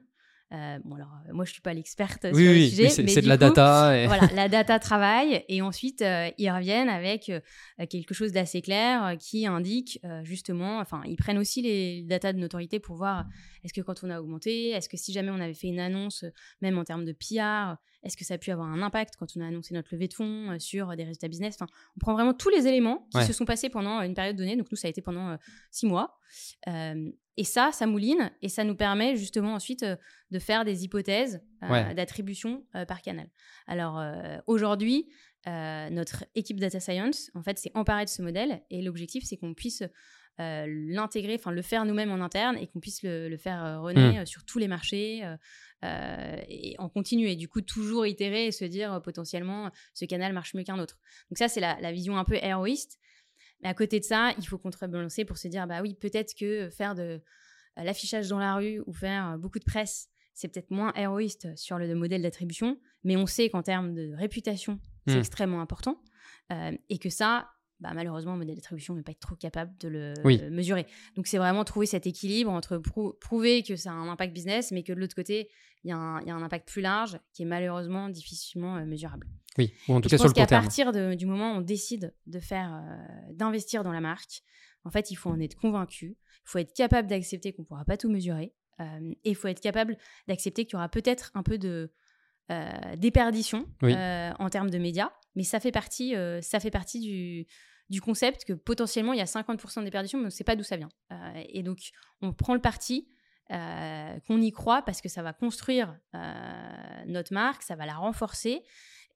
[0.51, 2.83] Euh, bon, alors, euh, moi, je suis pas l'experte sur le sujet.
[2.83, 3.97] Oui, c'est de la data.
[3.97, 4.07] Et...
[4.13, 5.43] Voilà, la data travaille.
[5.47, 7.31] Et ensuite, euh, ils reviennent avec
[7.89, 12.79] quelque chose d'assez clair qui indique justement, enfin, ils prennent aussi les data de notoriété
[12.79, 13.25] pour voir
[13.63, 16.25] est-ce que quand on a augmenté, est-ce que si jamais on avait fait une annonce,
[16.61, 19.41] même en termes de PR, est-ce que ça a pu avoir un impact quand on
[19.41, 21.55] a annoncé notre levée de fonds sur des résultats business?
[21.55, 24.55] Enfin, on prend vraiment tous les éléments qui se sont passés pendant une période donnée.
[24.55, 25.37] Donc, nous, ça a été pendant
[25.71, 26.19] six mois.
[27.37, 29.95] Et ça, ça mouline et ça nous permet justement ensuite euh,
[30.31, 33.27] de faire des hypothèses euh, d'attribution euh, par canal.
[33.67, 34.01] Alors
[34.47, 35.07] aujourd'hui,
[35.45, 39.53] notre équipe data science, en fait, s'est emparée de ce modèle et l'objectif, c'est qu'on
[39.53, 39.83] puisse
[40.39, 44.25] l'intégrer, enfin le faire nous-mêmes en interne et qu'on puisse le, faire renaître mmh.
[44.25, 45.21] sur tous les marchés
[45.83, 50.53] et en continu et du coup toujours itérer et se dire potentiellement ce canal marche
[50.53, 50.97] mieux qu'un autre.
[51.29, 52.99] Donc ça, c'est la, la, vision un peu héroïste.
[53.63, 56.69] Mais à côté de ça, il faut contrebalancer pour se dire, bah oui, peut-être que
[56.69, 57.21] faire de
[57.79, 61.55] euh, l'affichage dans la rue ou faire euh, beaucoup de presse, c'est peut-être moins héroïste
[61.55, 65.19] sur le modèle d'attribution, mais on sait qu'en termes de réputation, c'est mmh.
[65.19, 66.01] extrêmement important.
[66.51, 67.49] Euh, et que ça,
[67.79, 70.85] bah, malheureusement, le modèle d'attribution n'est pas trop capable de le mesurer.
[71.15, 74.83] Donc, c'est vraiment trouver cet équilibre entre prouver que ça a un impact business, mais
[74.83, 75.49] que de l'autre côté,
[75.83, 79.27] il y, a un impact plus large qui est malheureusement difficilement mesurable.
[79.57, 80.63] Oui, ou en tout cas sur le court terme.
[80.63, 84.41] partir du moment où on décide de faire, euh, d'investir dans la marque,
[84.85, 86.17] en fait, il faut en être convaincu.
[86.17, 88.53] Il faut être capable d'accepter qu'on ne pourra pas tout mesurer.
[88.79, 89.97] Euh, et il faut être capable
[90.27, 91.91] d'accepter qu'il y aura peut-être un peu de
[92.51, 95.11] euh, déperdition en termes de médias.
[95.35, 97.47] Mais ça fait partie, ça fait partie du,
[97.89, 100.55] du concept que potentiellement il y a 50% de déperdition, mais on ne sait pas
[100.55, 100.89] d'où ça vient.
[101.49, 101.79] et donc,
[102.21, 103.07] on prend le parti
[103.49, 105.97] qu'on y croit parce que ça va construire
[107.07, 108.63] notre marque, ça va la renforcer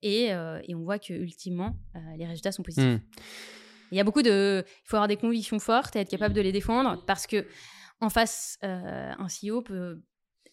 [0.06, 2.86] euh, et, on voit que ultimement euh, les résultats sont positifs.
[2.86, 3.02] Hmm.
[3.92, 4.64] Il y a beaucoup de.
[4.68, 7.48] Il faut avoir des convictions fortes et être capable de les défendre parce que
[8.00, 10.02] en face, euh, un CEO peut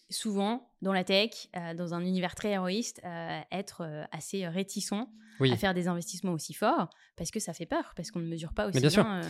[0.09, 3.01] souvent dans la tech, dans un univers très héroïste,
[3.51, 5.07] être assez réticent
[5.41, 8.53] à faire des investissements aussi forts parce que ça fait peur, parce qu'on ne mesure
[8.53, 8.89] pas aussi mais bien.
[8.89, 9.05] sûr.
[9.07, 9.21] Euh,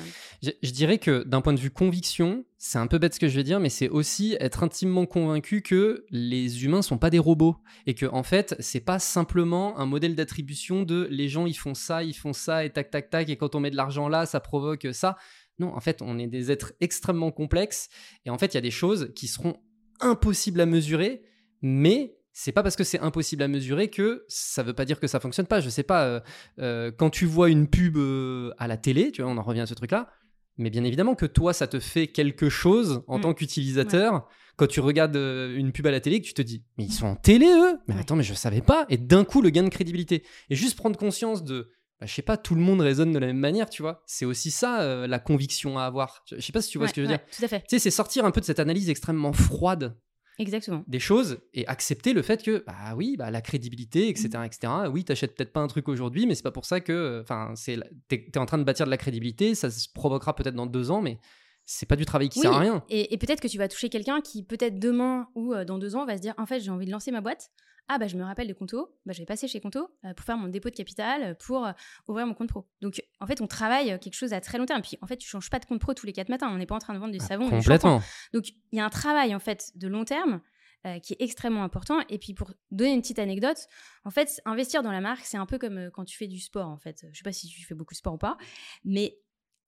[0.42, 3.36] je, dirais que d'un point de vue conviction, c'est un peu bête ce que je
[3.36, 7.58] vais dire, mais c'est aussi être intimement convaincu que les humains sont pas des robots
[7.86, 11.76] et que en fait, c'est pas simplement un modèle d'attribution de les gens ils font
[11.76, 14.26] ça, ils font ça et tac tac tac et quand on met de l'argent là,
[14.26, 15.18] ça provoque ça.
[15.58, 17.90] Non, en fait, on est des êtres extrêmement complexes
[18.26, 19.58] et en fait, il y a des choses qui seront
[20.00, 21.24] impossibles à mesurer,
[21.62, 25.08] mais c'est pas parce que c'est impossible à mesurer que ça veut pas dire que
[25.08, 25.62] ça fonctionne pas.
[25.62, 26.20] Je sais pas, euh,
[26.60, 29.62] euh, quand tu vois une pub euh, à la télé, tu vois, on en revient
[29.62, 30.10] à ce truc-là,
[30.58, 33.22] mais bien évidemment que toi, ça te fait quelque chose en mm.
[33.22, 34.28] tant qu'utilisateur.
[34.58, 37.08] Quand tu regardes une pub à la télé, que tu te dis, mais ils sont
[37.08, 38.86] en télé, eux Mais attends, mais je savais pas.
[38.90, 40.24] Et d'un coup, le gain de crédibilité.
[40.50, 43.28] Et juste prendre conscience de, bah, je sais pas, tout le monde raisonne de la
[43.28, 44.04] même manière, tu vois.
[44.06, 46.24] C'est aussi ça, la conviction à avoir.
[46.30, 47.26] Je sais pas si tu vois ce que je veux dire.
[47.38, 47.62] Tout à fait.
[47.62, 49.96] Tu sais, c'est sortir un peu de cette analyse extrêmement froide
[50.38, 50.84] Exactement.
[50.88, 54.44] des choses et accepter le fait que bah oui bah la crédibilité etc mmh.
[54.44, 57.54] etc oui t'achètes peut-être pas un truc aujourd'hui mais c'est pas pour ça que enfin
[57.56, 57.80] c'est
[58.10, 60.92] t'es es en train de bâtir de la crédibilité ça se provoquera peut-être dans deux
[60.92, 61.20] ans mais
[61.64, 64.20] c'est pas du travail qui sert à rien et, peut-être que tu vas toucher quelqu'un
[64.20, 66.86] qui peut-être demain ou euh, dans deux ans va se dire en fait j'ai envie
[66.86, 67.50] de lancer ma boîte
[67.88, 70.26] ah bah je me rappelle de Conto, bah, je vais passer chez Conto euh, pour
[70.26, 71.72] faire mon dépôt de capital, euh, pour euh,
[72.08, 72.68] ouvrir mon compte pro.
[72.82, 74.82] Donc en fait on travaille quelque chose à très long terme.
[74.82, 76.66] Puis en fait tu changes pas de compte pro tous les quatre matins, on n'est
[76.66, 77.50] pas en train de vendre du ah, savon.
[77.50, 78.02] Complètement.
[78.34, 80.42] Donc il y a un travail en fait de long terme
[80.86, 82.02] euh, qui est extrêmement important.
[82.10, 83.58] Et puis pour donner une petite anecdote,
[84.04, 86.40] en fait, investir dans la marque, c'est un peu comme euh, quand tu fais du
[86.40, 87.08] sport, en fait.
[87.12, 88.38] Je sais pas si tu fais beaucoup de sport ou pas,
[88.84, 89.18] mais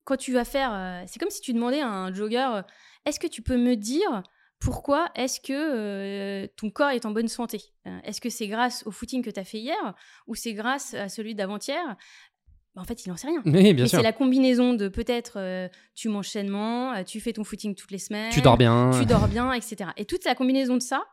[0.03, 2.61] quand tu vas faire, euh, c'est comme si tu demandais à un jogger,
[3.05, 4.22] est-ce que tu peux me dire
[4.60, 7.62] pourquoi est-ce que ton corps est en bonne santé?
[8.03, 9.95] Est-ce que c'est grâce au footing que tu as fait hier
[10.26, 11.95] ou c'est grâce à celui d'avant-hier?
[12.76, 13.41] Bah, en fait, il n'en sait rien.
[13.45, 13.99] Oui, bien sûr.
[13.99, 18.32] C'est la combinaison de peut-être tu manges sainement, tu fais ton footing toutes les semaines.
[18.32, 18.91] Tu dors bien.
[18.99, 19.91] Tu dors bien, etc.
[19.97, 21.03] Et toute la combinaison de ça,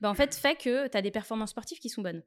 [0.00, 2.22] bah, en fait, fait que tu as des performances sportives qui sont bonnes.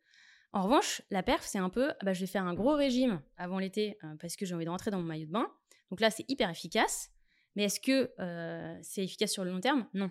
[0.53, 3.59] En revanche, la perf, c'est un peu, bah, je vais faire un gros régime avant
[3.59, 5.47] l'été parce que j'ai envie de rentrer dans mon maillot de bain.
[5.91, 7.09] Donc là, c'est hyper efficace.
[7.55, 8.11] Mais est-ce que
[8.81, 9.85] c'est efficace sur le long terme?
[9.93, 10.09] Non.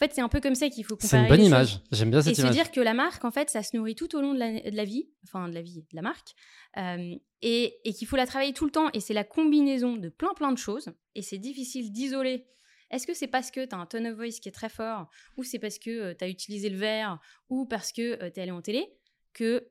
[0.00, 1.08] En fait, c'est un peu comme ça qu'il faut comparer.
[1.08, 1.80] C'est une bonne image.
[1.90, 2.54] J'aime bien cette et image.
[2.54, 4.38] Et se dire que la marque, en fait, ça se nourrit tout au long de
[4.38, 6.36] la, vie, enfin de la vie de la marque,
[6.76, 8.90] euh, et, qu'il faut la travailler tout le temps.
[8.92, 10.90] Et c'est la combinaison de plein plein de choses.
[11.16, 12.46] Et c'est difficile d'isoler.
[12.92, 15.10] Est-ce que c'est parce que tu as un tone of voice qui est très fort,
[15.36, 17.18] ou c'est parce que euh, tu as utilisé le verre,
[17.48, 18.86] ou parce que euh, tu es allé en télé,
[19.34, 19.68] que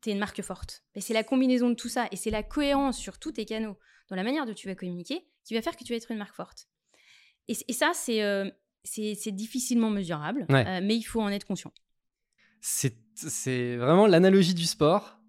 [0.00, 0.84] tu es une marque forte?
[0.94, 3.76] Et c'est la combinaison de tout ça, et c'est la cohérence sur tous tes canaux,
[4.08, 6.18] dans la manière dont tu vas communiquer, qui va faire que tu vas être une
[6.18, 6.66] marque forte.
[7.46, 8.22] Et, et ça, c'est
[8.84, 11.72] c'est difficilement mesurable, euh, mais il faut en être conscient.
[12.60, 15.19] C'est vraiment l'analogie du sport.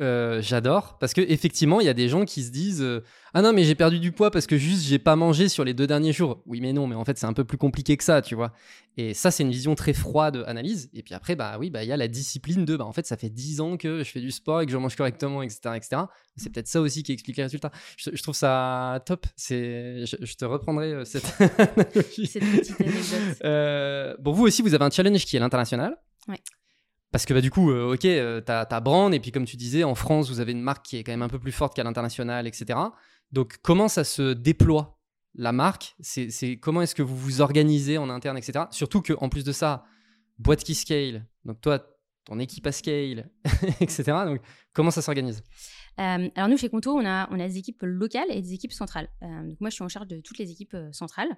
[0.00, 3.42] Euh, j'adore parce que effectivement il y a des gens qui se disent euh, ah
[3.42, 5.86] non mais j'ai perdu du poids parce que juste j'ai pas mangé sur les deux
[5.86, 8.22] derniers jours oui mais non mais en fait c'est un peu plus compliqué que ça
[8.22, 8.54] tu vois.
[8.96, 10.88] Et ça c'est une vision très froide analyse.
[10.94, 13.06] Et puis après bah oui bah il y a la discipline de bah en fait
[13.06, 15.58] ça fait 10 ans que je fais du sport et que je mange correctement etc
[15.76, 16.02] etc
[16.38, 17.70] c'est peut-être ça aussi qui explique les résultats.
[17.98, 19.26] Je, trouve ça top.
[19.36, 22.26] C'est je, te reprendrai cette analogie.
[22.28, 24.16] Cette petite anecdote.
[24.22, 25.98] Bon vous aussi vous avez un challenge qui est l'international.
[26.28, 26.40] Ouais.
[27.12, 29.56] Parce que bah, du coup, euh, ok, euh, t'as as Brand, et puis comme tu
[29.56, 31.76] disais, en France, vous avez une marque qui est quand même un peu plus forte
[31.76, 32.78] qu'à l'international, etc.
[33.30, 34.98] Donc comment ça se déploie
[35.34, 35.94] la marque?
[36.00, 38.64] C'est Comment est-ce que vous vous organisez en interne, etc.
[38.70, 39.84] Surtout qu'en plus de ça,
[40.38, 41.86] boîte qui scale, donc toi,
[42.24, 43.30] ton équipe à scale,
[43.80, 44.04] etc.
[44.24, 44.40] Donc
[44.72, 45.42] comment ça s'organise?
[46.00, 49.08] Euh, alors nous, chez Conto, on a, des équipes locales et des équipes centrales.
[49.22, 51.28] Euh, donc moi, je suis en charge de toutes les équipes euh, centrales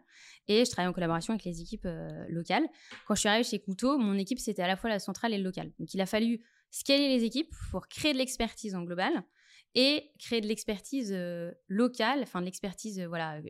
[0.48, 1.88] et je travaille en collaboration avec les équipes
[2.28, 2.64] locales.
[3.06, 5.38] Quand je suis arrivée chez Conto, mon équipe, c'était à la fois la centrale et
[5.38, 5.72] le local.
[5.78, 6.40] Donc il a fallu
[6.70, 9.12] scaler les équipes pour créer de l'expertise en global
[9.74, 11.16] et créer de l'expertise
[11.68, 13.40] locale, enfin de l'expertise voilà,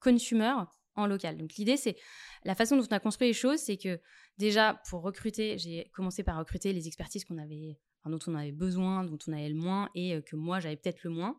[0.00, 0.52] consumer
[0.96, 1.36] en local.
[1.36, 1.96] Donc l'idée, c'est
[2.44, 4.00] la façon dont on a construit les choses, c'est que
[4.38, 7.78] déjà pour recruter, j'ai commencé par recruter les expertises qu'on avait
[8.10, 11.02] dont on avait besoin, dont on avait le moins et euh, que moi j'avais peut-être
[11.04, 11.36] le moins.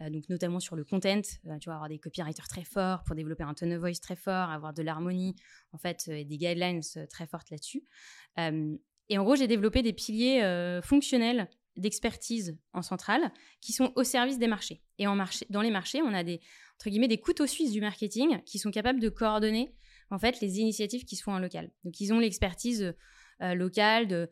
[0.00, 3.16] Euh, donc notamment sur le content, euh, tu vois, avoir des copywriters très forts pour
[3.16, 5.34] développer un tone of voice très fort, avoir de l'harmonie
[5.72, 7.82] en fait et des guidelines très fortes là-dessus.
[8.38, 14.38] et en gros, j'ai développé des piliers fonctionnels d'expertise en centrale qui sont au service
[14.38, 14.82] des marchés.
[14.98, 16.40] Et en marché, dans les marchés, on a des
[16.76, 19.74] entre guillemets des couteaux suisses du marketing qui sont capables de coordonner
[20.10, 21.70] en fait les initiatives qui se font en local.
[21.84, 22.94] Donc ils ont l'expertise
[23.40, 24.30] locale de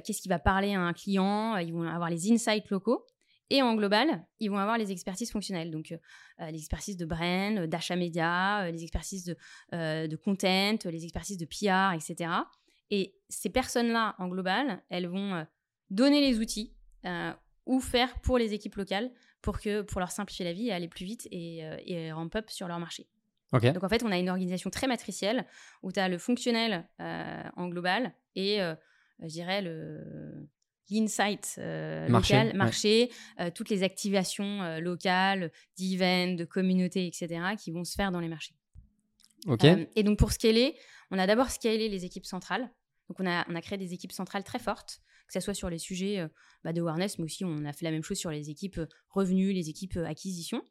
[0.00, 3.06] qu'est-ce qui va parler à un client, euh, ils vont avoir les insights locaux.
[3.52, 7.66] Et en global, ils vont avoir les expertises fonctionnelles, donc euh, les expertises de brand,
[7.66, 12.30] d'achat média, les expertises de, de, content, les expertises de PR, etc.
[12.90, 15.44] Et ces personnes-là, en global, elles vont
[15.90, 16.76] donner les outils
[17.66, 19.10] ou faire pour les équipes locales
[19.42, 22.50] pour, que, pour leur simplifier la vie et aller plus vite et, et ramp up
[22.50, 23.08] sur leur marché.
[23.52, 25.44] Donc en fait, on a une organisation très matricielle
[25.82, 28.60] où tu as le fonctionnel en global et
[29.22, 30.48] je dirais, le
[30.90, 37.70] l'insight euh, local, marché, euh, toutes les activations euh, locales, d'events, de communautés, etc., qui
[37.70, 38.54] vont se faire dans les marchés.
[39.46, 39.64] Ok.
[39.64, 40.76] et donc pour scaler,
[41.10, 42.70] on a d'abord scalé les équipes centrales.
[43.08, 45.70] Donc on a, on a créé des équipes centrales très fortes, que ce soit sur
[45.70, 46.28] les sujets
[46.62, 49.54] bah, de awareness, mais aussi on a fait la même chose sur les équipes revenus,
[49.54, 50.62] les équipes acquisition.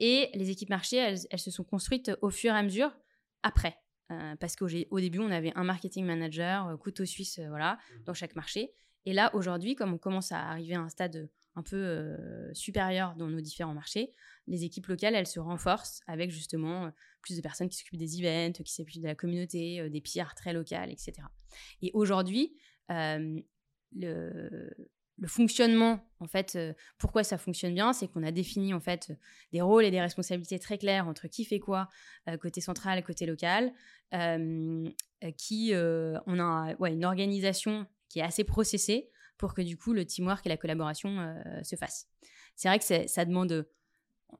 [0.00, 2.94] Et les équipes marché, elles, elles, se sont construites au fur et à mesure
[3.42, 3.78] après.
[4.10, 7.74] Euh, parce qu'au au début, on avait un marketing manager, euh, couteau suisse, euh, voilà,
[7.74, 8.04] mmh.
[8.04, 8.72] dans chaque marché.
[9.06, 12.16] Et là, aujourd'hui, comme on commence à arriver à un stade un peu
[12.52, 14.12] supérieur dans nos différents marchés,
[14.46, 16.92] les équipes locales, elles se renforcent avec justement
[17.22, 20.52] plus de personnes qui s'occupent des events, qui s'occupent de la communauté, des PR très
[20.52, 21.14] locales, etc.
[21.80, 22.54] Et aujourd'hui,
[22.90, 24.70] le,
[25.20, 29.12] le fonctionnement, en fait, euh, pourquoi ça fonctionne bien, c'est qu'on a défini en fait
[29.52, 31.88] des rôles et des responsabilités très claires entre qui fait quoi,
[32.28, 33.70] euh, côté central et côté local,
[34.14, 34.88] euh,
[35.36, 40.06] qui on a ouais, une organisation qui est assez processée pour que du coup le
[40.06, 42.08] teamwork et la collaboration se fassent.
[42.56, 43.66] C'est vrai que ça demande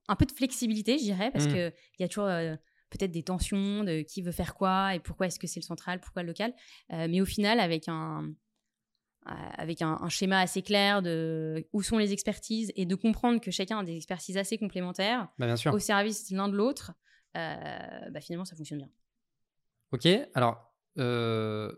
[0.08, 1.52] un peu de flexibilité, je dirais, parce mmh.
[1.52, 2.28] que qu'il y a toujours
[2.88, 6.00] peut-être des tensions de qui veut faire quoi et pourquoi est-ce que c'est le central,
[6.00, 6.54] pourquoi le local.
[6.88, 8.32] mais au final, avec un, euh,
[9.26, 13.78] avec un, schéma assez clair de où sont les expertises et de comprendre que chacun
[13.78, 16.92] a des expertises assez complémentaires bah, au service l'un de l'autre,
[17.36, 18.90] euh, bah, finalement ça fonctionne bien.
[19.92, 21.72] Ok, alors euh,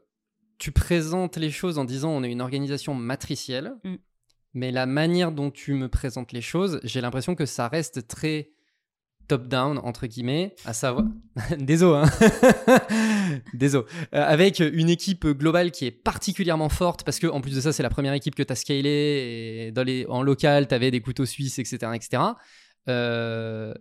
[0.59, 3.97] tu présentes les choses en disant on est une organisation matricielle, Mm.
[4.55, 8.52] mais la manière dont tu me présentes les choses, j'ai l'impression que ça reste très
[9.33, 11.07] top-down, entre guillemets, à savoir...
[11.59, 12.89] Désolé, hein
[13.55, 13.87] Désolé.
[14.15, 17.73] Euh, avec une équipe globale qui est particulièrement forte, parce que en plus de ça,
[17.73, 20.05] c'est la première équipe que tu as scalée, et dans les...
[20.09, 21.93] en local, tu avais des couteaux suisses, etc.
[21.95, 22.23] etc.
[22.89, 23.73] Euh,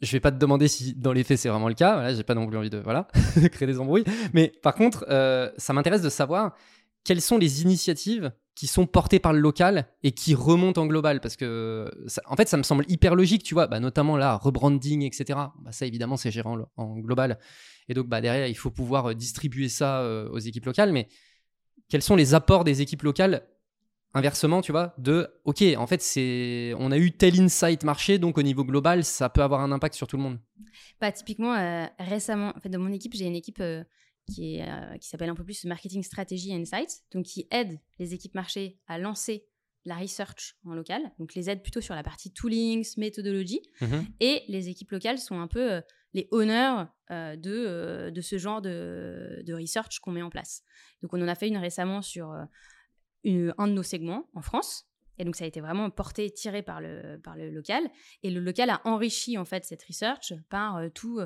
[0.00, 2.12] je vais pas te demander si dans les faits c'est vraiment le cas.
[2.14, 3.06] J'ai pas non plus envie de voilà
[3.52, 4.04] créer des embrouilles.
[4.32, 6.56] Mais par contre, euh, ça m'intéresse de savoir
[7.04, 11.20] quelles sont les initiatives qui sont portées par le local et qui remontent en global?
[11.20, 13.66] Parce que ça- en fait ça me semble hyper logique tu vois.
[13.66, 17.38] Bah, notamment là rebranding etc bah, ça évidemment c'est géré en, global.
[17.88, 20.92] Et donc bah, derrière il faut pouvoir euh, distribuer ça euh, aux équipes locales.
[20.92, 21.08] Mais
[21.88, 23.42] quels sont les apports des équipes locales
[24.14, 28.36] inversement tu vois de ok en fait c'est on a eu tel insight marché donc
[28.36, 30.38] au niveau global ça peut avoir un impact sur tout le monde?
[31.00, 33.60] Bah, typiquement, euh, récemment, en fait, dans mon équipe, j'ai une équipe
[34.26, 38.14] qui, est, euh, qui s'appelle un peu plus Marketing Strategy Insights, donc qui aide les
[38.14, 39.46] équipes marché à lancer
[39.84, 44.06] la research en local, donc les aide plutôt sur la partie toolings, méthodologie, Mhm.
[44.20, 45.80] et les équipes locales sont un peu euh,
[46.14, 50.62] les honneurs euh, de, euh, de ce genre de, de research qu'on met en place.
[51.02, 52.32] Donc on en a fait une récemment sur
[53.24, 54.86] une- un de nos segments en France.
[55.18, 57.82] Et donc ça a été vraiment porté, tiré par le, par le local.
[58.22, 61.20] Et le local a enrichi en fait cette research par tout,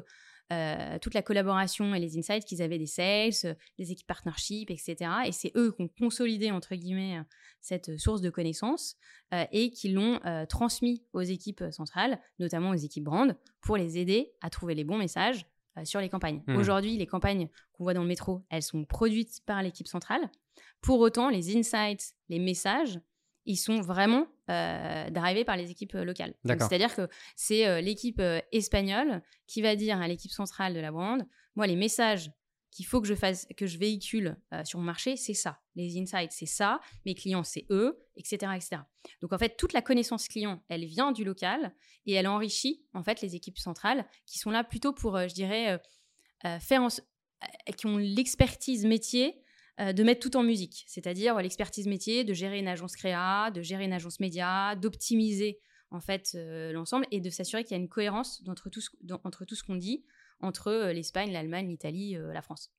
[0.52, 4.70] euh, toute la collaboration et les insights qu'ils avaient des sales, euh, des équipes partnership,
[4.70, 4.96] etc.
[5.26, 7.22] Et c'est eux qui ont consolidé entre guillemets euh,
[7.60, 8.96] cette source de connaissances
[9.34, 13.98] euh, et qui l'ont euh, transmis aux équipes centrales, notamment aux équipes brand, pour les
[13.98, 15.46] aider à trouver les bons messages
[15.84, 16.42] sur les campagnes.
[16.46, 16.56] Mhm.
[16.56, 20.30] Aujourd'hui, les campagnes qu'on voit dans le métro, elles sont produites par l'équipe centrale.
[20.80, 22.98] Pour autant, les insights, les messages,
[23.46, 26.34] ils sont vraiment euh, drivés par les équipes euh, locales.
[26.44, 30.90] C'est-à-dire que c'est euh, l'équipe euh, espagnole qui va dire à l'équipe centrale de la
[30.90, 32.30] brand, moi, les messages
[32.70, 35.58] qu'il faut que je fasse, que je véhicule sur mon marché, c'est ça.
[35.76, 36.78] Les insights, c'est ça.
[37.06, 38.82] Mes clients, c'est eux, etc., etc.
[39.22, 41.74] Donc en fait, toute la connaissance client, elle vient du local
[42.04, 45.80] et elle enrichit en fait les équipes centrales qui sont là plutôt pour, je dirais,
[46.60, 46.88] faire en
[47.74, 49.40] qui ont l'expertise métier
[49.80, 53.62] euh, de mettre tout en musique, c'est-à-dire l'expertise métier de gérer une agence créa, de
[53.62, 55.58] gérer une agence média, d'optimiser
[55.90, 58.90] en fait euh, l'ensemble et de s'assurer qu'il y a une cohérence entre tout ce,
[59.02, 60.04] dans- entre tout ce qu'on dit
[60.40, 62.70] entre euh, l'Espagne, l'Allemagne, l'Italie, la France.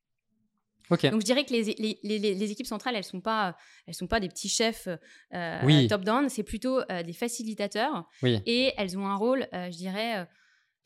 [0.89, 3.93] ok Donc je dirais que les, les, les- les équipes centrales, elles sont pas, elles
[3.93, 4.87] sont pas des petits chefs
[5.33, 5.87] euh, Oui.
[5.87, 10.27] top-down, c'est plutôt euh, des facilitateurs oui et elles ont un rôle, euh, je dirais,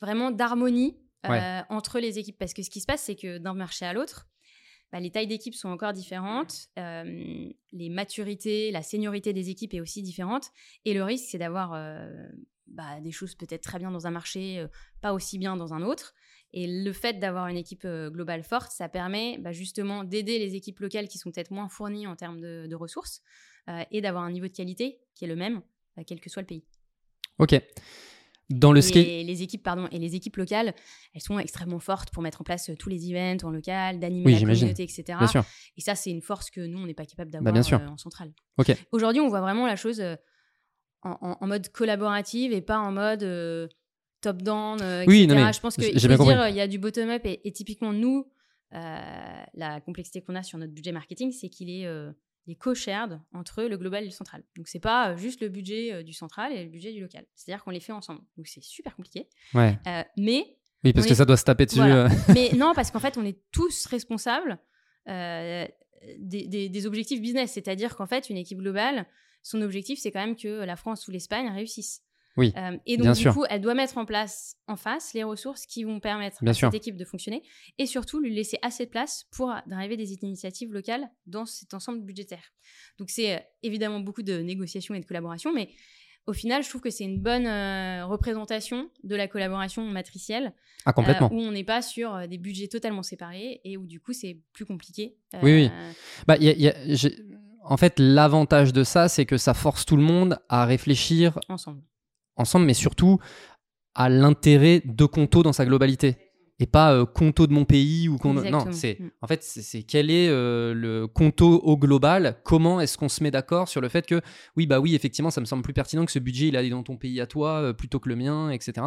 [0.00, 0.98] vraiment d'harmonie
[1.28, 1.62] Ouais.
[1.68, 2.36] entre les équipes.
[2.36, 4.26] Parce que ce qui se passe, c'est que d'un marché à l'autre,
[4.92, 9.80] bah, les tailles d'équipes sont encore différentes, euh, les maturités, la seniorité des équipes est
[9.80, 10.50] aussi différente,
[10.84, 12.28] et le risque, c'est d'avoir euh,
[12.66, 14.68] bah, des choses peut-être très bien dans un marché, euh,
[15.00, 16.14] pas aussi bien dans un autre.
[16.52, 20.80] Et le fait d'avoir une équipe globale forte, ça permet bah, justement d'aider les équipes
[20.80, 23.22] locales qui sont peut-être moins fournies en termes de, de ressources
[23.90, 25.62] et d'avoir un niveau de qualité qui est le même,
[26.06, 26.66] quel que soit le pays.
[27.38, 27.54] ok
[28.52, 30.74] dans le Et les équipes, pardon, et les équipes locales,
[31.14, 34.24] elles sont extrêmement fortes pour mettre en place euh, tous les events en local, d'animer
[34.26, 35.04] Oui, la communauté, etc.
[35.18, 35.44] bien sûr
[35.76, 37.96] Et ça, c'est une force que nous, on n'est pas capable Bah, d'avoir euh, en
[37.98, 38.32] centrale.
[38.92, 40.16] Aujourd'hui, on voit vraiment la chose euh,
[41.02, 43.66] en, en- en mode collaborative et pas en mode euh,
[44.20, 45.34] top-down, euh, Oui, etc.
[45.36, 47.92] non, mais Je pense bien se dire, il y a du bottom-up et, et typiquement,
[47.92, 48.30] nous,
[48.72, 52.14] la complexité qu'on a sur notre budget marketing, c'est qu'il est, il
[52.48, 54.42] est co-shared entre le global et le central.
[54.56, 57.24] Donc, c'est pas euh, juste le budget euh, du central et le budget du local.
[57.34, 58.20] C'est-à-dire qu'on les fait ensemble.
[58.36, 59.28] Donc, c'est super compliqué.
[59.54, 62.08] ouais Euh, mais oui parce que est- ça doit se taper dessus Voilà.
[62.34, 64.58] mais non, parce qu'en fait, on est tous responsables
[65.08, 65.66] euh,
[66.18, 67.52] des, des- des objectifs business.
[67.52, 69.06] C'est-à-dire qu'en fait, une équipe globale,
[69.44, 72.02] son objectif, c'est quand même que la France ou l'Espagne réussissent.
[72.36, 73.34] Oui, Euh, et bien donc, du sûr.
[73.34, 76.54] coup, elle doit mettre en place en face les ressources qui vont permettre Bien à
[76.54, 76.68] sûr.
[76.68, 77.42] cette équipe de fonctionner
[77.78, 82.00] et surtout lui laisser assez de place pour driver des initiatives locales dans cet ensemble
[82.00, 82.52] budgétaire.
[82.98, 85.68] Donc, c'est euh, évidemment beaucoup de négociations et de collaboration, mais
[86.26, 90.54] au final, je trouve que c'est une bonne euh, représentation de la collaboration matricielle
[90.86, 93.86] ah complètement euh, où on n'est pas sur euh, des budgets totalement séparés et où
[93.86, 95.16] du coup c'est plus compliqué.
[95.42, 95.70] Oui, oui.
[96.26, 97.16] Bah, y a- y a- j'ai-
[97.64, 101.82] En fait, l'avantage de ça, c'est que ça force tout le monde à réfléchir Ensemble.
[102.42, 103.18] Ensemble, mais surtout
[103.94, 106.16] à l'intérêt de Conto dans sa globalité.
[106.58, 108.44] Et pas euh, Conto de mon pays ou Conto...
[108.48, 109.10] Non, c'est Mm.
[109.20, 112.38] en fait c'est quel est euh, le Conto au global?
[112.44, 114.20] Comment est-ce qu'on se met d'accord sur le fait que
[114.56, 116.84] oui bah oui effectivement ça me semble plus pertinent que ce budget il allait dans
[116.84, 118.86] ton pays à toi euh, plutôt que le mien, etc.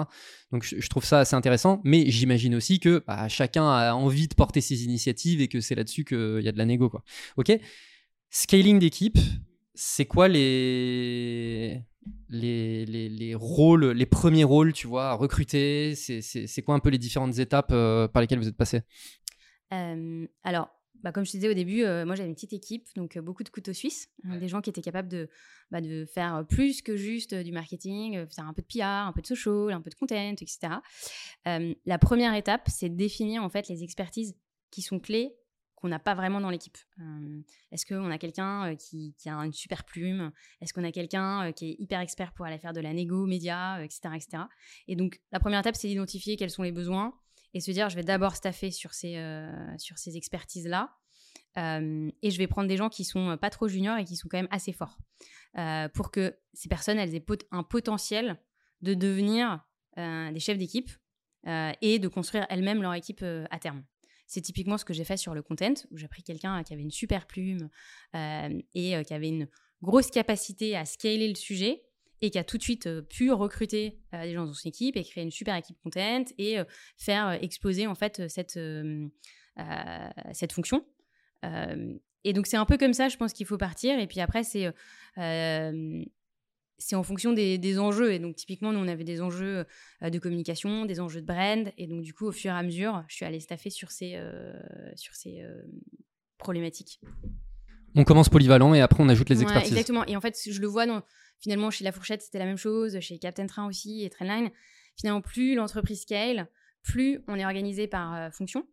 [0.53, 1.81] Donc je, je trouve ça assez intéressant.
[1.83, 5.75] Mais j'imagine aussi que bah, chacun a envie de porter ses initiatives et que c'est
[5.75, 7.03] là-dessus qu'il y a de la négo quoi.
[7.35, 7.51] Ok.
[8.29, 9.17] Scaling d'équipe,
[9.73, 11.81] c'est quoi les
[12.29, 16.89] les, les, les rôles, les premiers rôles, tu vois, à recruter C'est quoi un peu
[16.89, 18.81] les différentes étapes euh, par lesquelles vous êtes passé?
[19.73, 20.69] Euh, alors,
[21.03, 23.49] bah, comme je te disais au début, moi j'avais une petite équipe, donc beaucoup de
[23.49, 25.29] couteaux suisses, hein, des gens qui étaient capables de,
[25.69, 29.21] bah, de faire plus que juste du marketing, faire un peu de PR, un peu
[29.21, 30.75] de social, un peu de content, etc.
[31.85, 34.35] la première étape, c'est de définir en fait les expertises
[34.71, 35.35] qui sont clés
[35.85, 36.77] qu'on n'a pas vraiment dans l'équipe.
[37.71, 40.31] Est-ce qu'on a quelqu'un qui, qui, a une super plume?
[40.59, 43.83] Est-ce qu'on a quelqu'un qui est hyper expert pour aller faire de la négo, média,
[43.83, 44.43] etc., etc.
[44.87, 47.13] Et donc la première étape, c'est d'identifier quels sont les besoins
[47.53, 49.15] et se dire je vais d'abord staffer sur ces,
[49.77, 50.91] ces expertises-là.
[51.55, 54.39] et je vais prendre des gens qui sont pas trop juniors et qui sont quand
[54.39, 54.97] même assez forts
[55.93, 58.41] pour que ces personnes elles aient un potentiel
[58.81, 59.63] de devenir
[59.97, 60.89] des chefs d'équipe
[61.45, 63.83] et de construire elles-mêmes leur équipe à terme.
[64.27, 66.81] C'est typiquement ce que j'ai fait sur le content, où j'ai pris quelqu'un qui avait
[66.81, 67.69] une super plume
[68.13, 69.47] et qui avait une
[69.81, 71.83] grosse capacité à scaler le sujet
[72.21, 75.23] et qui a tout de suite pu recruter des gens dans son équipe et créer
[75.23, 76.57] une super équipe content et
[76.97, 78.59] faire exploser en fait cette,
[80.33, 80.85] cette fonction.
[82.23, 83.99] et donc c'est un peu comme ça, je pense qu'il faut partir.
[83.99, 84.73] Et puis après, c'est
[86.77, 88.13] c'est en fonction des, enjeux.
[88.13, 89.65] Et donc, typiquement, nous, on avait des enjeux
[90.01, 91.71] de communication, des enjeux de brand.
[91.77, 94.19] Et donc, du coup, au fur et à mesure, je suis allée staffer sur ces,
[94.95, 95.45] sur ces
[96.37, 96.99] problématiques.
[97.95, 99.71] On commence polyvalent et après, on ajoute les expertises.
[99.71, 100.05] exactement.
[100.05, 101.01] Et en fait, je le vois dans,
[101.39, 104.49] Finalement, chez La Fourchette, c'était la même chose, chez Captain Train aussi et Trainline.
[104.97, 106.49] Finalement, plus l'entreprise scale,
[106.81, 108.65] plus on est organisé par euh, fonction.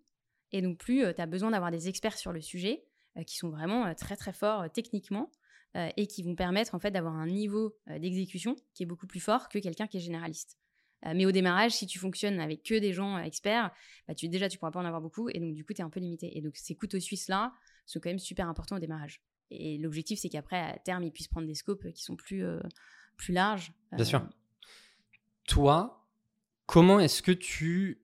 [0.52, 2.84] Et donc, plus euh, tu as besoin d'avoir des experts sur le sujet
[3.16, 5.30] euh, qui sont vraiment très, très forts techniquement
[5.74, 9.48] et qui vont permettre en fait d'avoir un niveau d'exécution qui est beaucoup plus fort
[9.48, 10.58] que quelqu'un qui est généraliste.
[11.02, 13.70] mais au démarrage, si tu fonctionnes avec que des gens experts,
[14.06, 15.84] bah, tu, déjà, tu pourras pas en avoir beaucoup et donc, du coup, tu es
[15.84, 16.36] un peu limité.
[16.36, 17.52] Et donc, ces couteaux suisses-là
[17.86, 19.22] sont quand même super importants au démarrage.
[19.52, 22.60] Et l'objectif, c'est qu'après, à terme, ils puissent prendre des scopes qui sont plus, euh,
[23.16, 23.72] plus larges.
[23.92, 24.20] Bien sûr.
[24.20, 24.66] Euh.
[25.46, 26.08] Toi,
[26.66, 28.02] comment est-ce que tu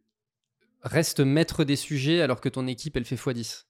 [0.83, 3.65] restes maître des sujets alors que ton équipe, elle fait x10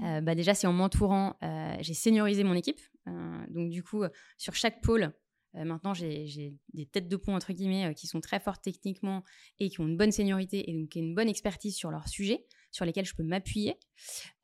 [0.00, 1.36] euh, bah déjà, c'est en m'entourant.
[1.80, 2.80] j'ai seniorisé mon équipe.
[3.06, 4.04] donc, du coup,
[4.38, 5.12] sur chaque pôle,
[5.54, 9.22] maintenant, j'ai des têtes de pont, entre guillemets, qui sont très fortes techniquement
[9.58, 12.86] et qui ont une bonne seniorité et donc une bonne expertise sur leur sujet sur
[12.86, 13.76] lesquels je peux m'appuyer.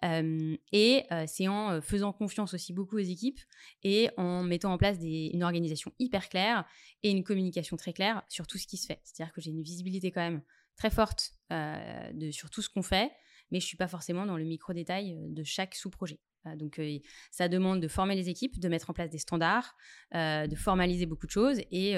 [0.03, 3.41] et c'est en faisant confiance aussi beaucoup aux équipes
[3.83, 6.67] et en mettant en place une organisation hyper claire
[7.03, 9.01] et une communication très claire sur tout ce qui se fait.
[9.03, 10.43] C'est-à-dire que j'ai une visibilité quand même
[10.77, 11.33] très forte
[12.31, 13.11] sur tout ce qu'on fait,
[13.51, 16.21] mais je ne suis pas forcément dans le micro-détail de chaque sous-projet.
[16.57, 16.81] Donc,
[17.31, 19.77] ça demande de former les équipes, de mettre en place des standards,
[20.13, 21.95] de formaliser beaucoup de choses et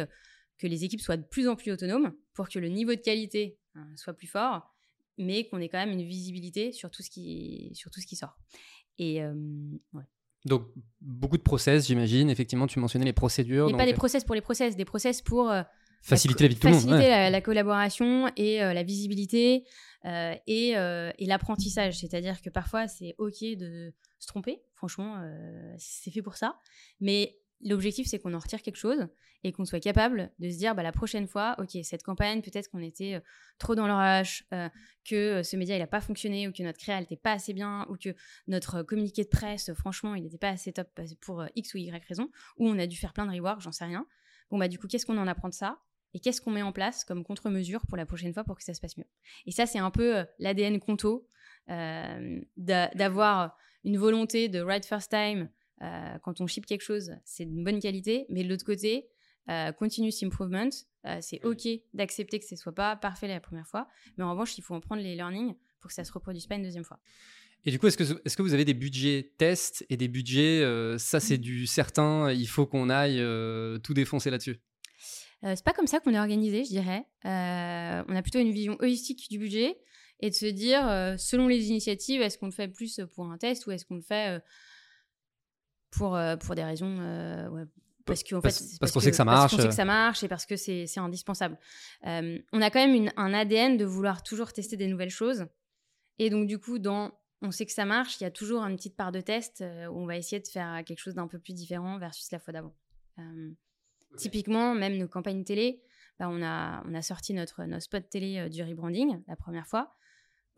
[0.59, 3.59] que les équipes soient de plus en plus autonomes pour que le niveau de qualité
[3.75, 4.75] hein, soit plus fort
[5.19, 8.17] mais qu'on ait quand même une visibilité sur tout ce qui, sur tout ce qui
[8.17, 8.39] sort.
[8.99, 9.21] Et
[10.47, 10.69] Donc,
[11.01, 12.31] beaucoup de process, j'imagine.
[12.31, 13.69] Effectivement, tu mentionnais les procédures.
[13.69, 15.53] Et pas des process pour les process, des process pour
[16.03, 16.83] faciliter la, vie de tout le monde.
[16.83, 19.65] Faciliter la, collaboration et la visibilité
[20.05, 21.99] et, et l'apprentissage.
[21.99, 24.63] C'est-à-dire que parfois, c'est OK de se tromper.
[24.75, 25.23] Franchement,
[25.79, 26.59] c'est fait pour ça.
[27.01, 29.09] Mais l'objectif, c'est qu'on en retire quelque chose
[29.43, 32.69] et qu'on soit capable de se dire bah, la prochaine fois, ok, cette campagne, peut-être
[32.71, 33.21] qu'on était euh,
[33.59, 34.69] trop dans euh,
[35.05, 37.53] que euh, ce média il n'a pas fonctionné ou que notre créa n'était pas assez
[37.53, 38.15] bien ou que
[38.49, 40.89] notre communiqué de presse, franchement, il n'était pas assez top
[41.21, 43.85] pour X ou Y raison, ou on a dû faire plein de rework, j'en sais
[43.85, 44.07] rien.
[44.51, 45.79] Bon, bah du coup, qu'est-ce qu'on en apprend de ça?
[46.15, 48.75] Et qu'est-ce qu'on met en place comme contre-mesure pour la prochaine fois pour que ça
[48.75, 49.07] se passe mieux?
[49.47, 51.27] Et ça, c'est un peu l'ADN Conto,
[52.57, 55.49] d'avoir une volonté de right first time,
[56.23, 59.09] quand on ship quelque chose, c'est de bonne qualité, mais de l'autre côté,
[59.49, 60.69] euh, continuous improvement,
[61.07, 64.57] euh, c'est OK d'accepter que ce soit pas parfait la première fois, mais en revanche,
[64.59, 67.01] il faut en prendre les learnings pour que ça se reproduise pas une deuxième fois.
[67.65, 70.63] Et du coup, est-ce que, est que vous avez des budgets test et des budgets,
[70.63, 73.19] euh, ça c'est du certain, il faut qu'on aille
[73.83, 74.61] tout défoncer là-dessus?
[75.43, 77.07] C'est pas comme ça qu'on est organisé, je dirais.
[77.25, 79.79] on a plutôt une vision holistique du budget
[80.21, 80.83] et de se dire,
[81.19, 84.03] selon les initiatives, est-ce qu'on le fait plus pour un test ou est-ce qu'on le
[84.03, 84.43] fait
[85.91, 86.99] pour, pour des raisons
[88.11, 89.43] parce qu'en fait, parce, qu'on sait que ça marche.
[89.43, 91.59] Parce qu'on sait que ça marche et parce que c'est indispensable.
[92.07, 95.47] Euh, on a quand même une, un ADN de vouloir toujours tester des nouvelles choses.
[96.19, 97.13] Et donc, du coup, dans
[97.43, 99.87] on sait que ça marche, il y a toujours une petite part de test euh,
[99.87, 102.53] où on va essayer de faire quelque chose d'un peu plus différent versus la fois
[102.53, 102.75] d'avant.
[104.13, 105.83] Euh, typiquement, même nos campagnes télé,
[106.19, 109.95] bah, on, a, sorti notre, notre spot télé du rebranding la première fois.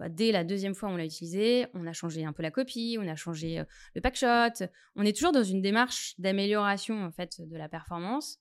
[0.03, 2.99] Bah, dès la deuxième fois, on l'a utilisé, on a changé un peu la copie,
[3.01, 4.67] on a changé euh, le packshot.
[4.97, 8.41] On est toujours dans une démarche d'amélioration en fait de la performance.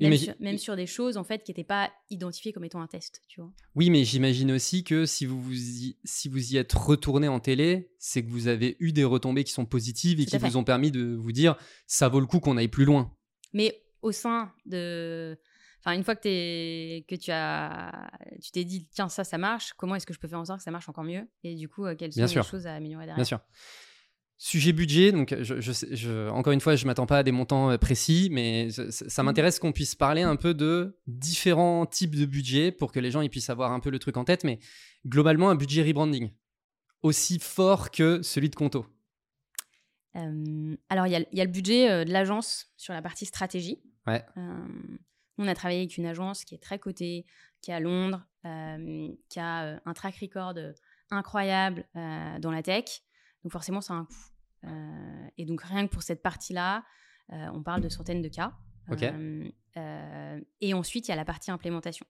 [0.00, 3.40] Même, sur, des choses en fait qui n'étaient pas identifiées comme étant un test, tu
[3.40, 3.52] vois.
[3.74, 7.40] Oui, mais j'imagine aussi que si vous, vous y, si vous y êtes retourné en
[7.40, 10.64] télé, c'est que vous avez eu des retombées qui sont positives et qui vous ont
[10.64, 13.14] permis de vous dire ça vaut le coup qu'on aille plus loin.
[13.52, 15.38] Mais au sein de
[15.84, 18.10] Enfin, une fois que, es, que tu as,
[18.42, 20.60] tu t'es dit, tiens, ça, ça marche, comment est-ce que je peux faire en sorte
[20.60, 21.28] que ça marche encore mieux?
[21.42, 23.16] Et du coup, quelles sont les choses à améliorer derrière?
[23.16, 23.40] Bien sûr.
[24.46, 28.28] Sujet budget, donc je, je, encore une fois, je m'attends pas à des montants précis,
[28.30, 29.24] mais ça, mmh.
[29.24, 33.22] m'intéresse qu'on puisse parler un peu de différents types de budget pour que les gens
[33.22, 34.44] ils puissent avoir un peu le truc en tête.
[34.44, 34.58] Mais
[35.06, 36.30] globalement, un budget rebranding
[37.00, 38.84] aussi fort que celui de Conto.
[40.12, 43.80] alors, il y, a le budget de l'agence sur la partie stratégie.
[44.06, 44.22] Ouais.
[45.38, 47.24] on a travaillé avec une agence qui est très cotée,
[47.62, 50.52] qui est à Londres, qui a un track record
[51.10, 52.84] incroyable dans la tech.
[53.42, 54.33] Donc forcément, ça a un coût.
[54.66, 56.84] Euh, et donc rien que pour cette partie-là,
[57.32, 58.54] euh, on parle de centaines de cas.
[59.76, 62.06] Euh, et ensuite, il y a la partie implémentation.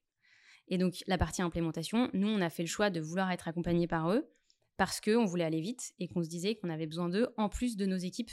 [0.69, 3.87] Et donc la partie implémentation, nous, on a fait le choix de vouloir être accompagnés
[3.87, 4.31] par eux
[4.77, 7.77] parce qu'on voulait aller vite et qu'on se disait qu'on avait besoin d'eux en plus
[7.77, 8.31] de nos équipes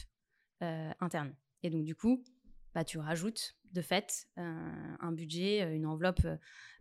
[0.99, 1.35] internes.
[1.63, 2.23] Et donc du coup,
[2.73, 6.25] bah, tu rajoutes de fait un budget, une enveloppe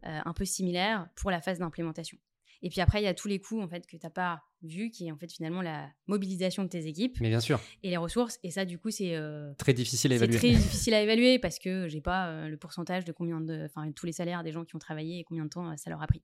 [0.02, 2.16] un peu similaire pour la phase d'implémentation.
[2.62, 4.42] Et puis après, il y a tous les coûts en fait que tu n'as pas
[4.62, 7.18] vu, qui est en fait finalement la mobilisation de tes équipes.
[7.20, 7.60] Mais bien sûr.
[7.82, 8.38] Et les ressources.
[8.42, 10.36] Et ça, du coup, c'est euh, très difficile à évaluer.
[10.36, 13.90] Très difficile à évaluer parce que j'ai pas euh, le pourcentage de combien de, enfin,
[13.92, 16.02] tous les salaires des gens qui ont travaillé et combien de temps euh, ça leur
[16.02, 16.22] a pris.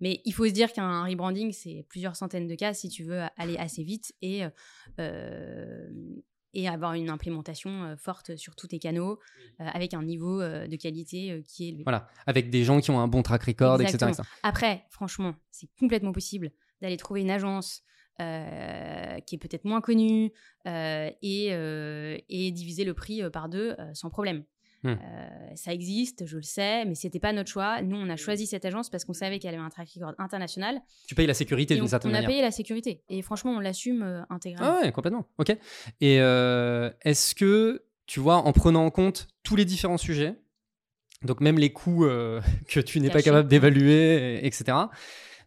[0.00, 3.22] Mais il faut se dire qu'un rebranding, c'est plusieurs centaines de cas si tu veux
[3.36, 4.42] aller assez vite et
[6.54, 9.18] et avoir une implémentation forte sur tous tes canaux
[9.58, 11.82] avec un niveau de qualité qui est élevé.
[11.82, 16.12] Voilà, avec des gens qui ont un bon track record, etc., Après, franchement, c'est complètement
[16.12, 17.82] possible d'aller trouver une agence
[18.18, 20.32] qui est peut-être moins connue
[20.64, 21.48] et,
[22.28, 24.44] et, diviser le prix par deux sans problème.
[24.82, 24.88] Mmh.
[24.88, 27.82] Euh, ça existe, je le sais, mais c'était pas notre choix.
[27.82, 30.80] Nous, on a choisi cette agence parce qu'on savait qu'elle avait un track record international.
[31.06, 32.28] Tu payes la sécurité d'une certaine manière.
[32.28, 34.76] On a payé la sécurité et franchement, on l'assume euh, intégralement.
[34.78, 35.26] Ah ouais, complètement.
[35.38, 35.50] Ok.
[36.00, 40.34] Et euh, est-ce que tu vois, en prenant en compte tous les différents sujets,
[41.22, 42.04] donc même les coûts
[42.68, 44.78] que tu n'es pas capable d'évaluer, etc.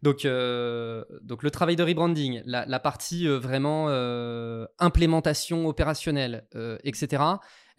[0.01, 3.87] Donc, donc le travail de rebranding, la, la partie vraiment
[4.79, 6.45] implémentation opérationnelle,
[6.83, 7.23] etc.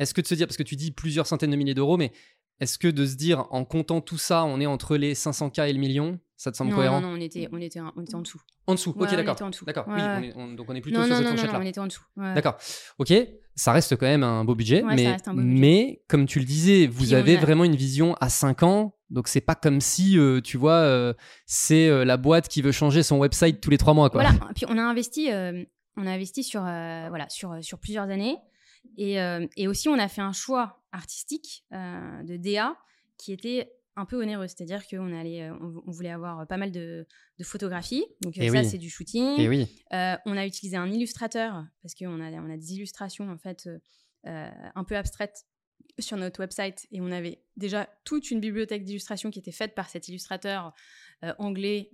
[0.01, 2.11] Est-ce que de se dire, parce que tu dis plusieurs centaines de milliers d'euros, mais
[2.59, 5.73] est-ce que de se dire, en comptant tout ça, on est entre les 500K et
[5.73, 8.23] le million Ça te semble cohérent Non, non, on était, on, était, on était en
[8.23, 8.41] dessous.
[8.67, 9.37] En dessous, ok, d'accord.
[9.67, 11.53] D'accord, oui, donc on est plutôt sur cette fourchette-là.
[11.53, 12.03] Non, on était en dessous.
[12.17, 12.57] D'accord,
[12.99, 13.13] ok,
[13.55, 17.37] ça reste quand même un beau budget, mais, mais comme tu le disais, vous avez
[17.37, 21.13] vraiment une vision à 5 ans, donc c'est pas comme si, euh, tu vois, euh,
[21.45, 24.09] c'est euh, la boîte qui veut changer son website tous les 3 mois.
[24.09, 24.23] Quoi.
[24.23, 25.29] Voilà, puis on a investi,
[25.97, 28.37] on a investi sur, voilà, sur, sur plusieurs années.
[28.99, 32.77] Euh, et, aussi, on a fait un choix artistique euh, de DA
[33.17, 35.55] qui était un peu onéreux, c'est-à-dire qu'on allait, euh,
[35.87, 37.07] on, voulait avoir pas mal de,
[37.43, 39.49] photographies, donc ça c'est du shooting.
[39.49, 39.67] oui.
[39.91, 43.69] on a utilisé un illustrateur parce qu'on a, on a des illustrations en fait
[44.25, 45.47] un peu abstraites
[45.99, 49.89] sur notre website et on avait déjà toute une bibliothèque d'illustrations qui était faite par
[49.89, 50.75] cet illustrateur
[51.39, 51.91] anglais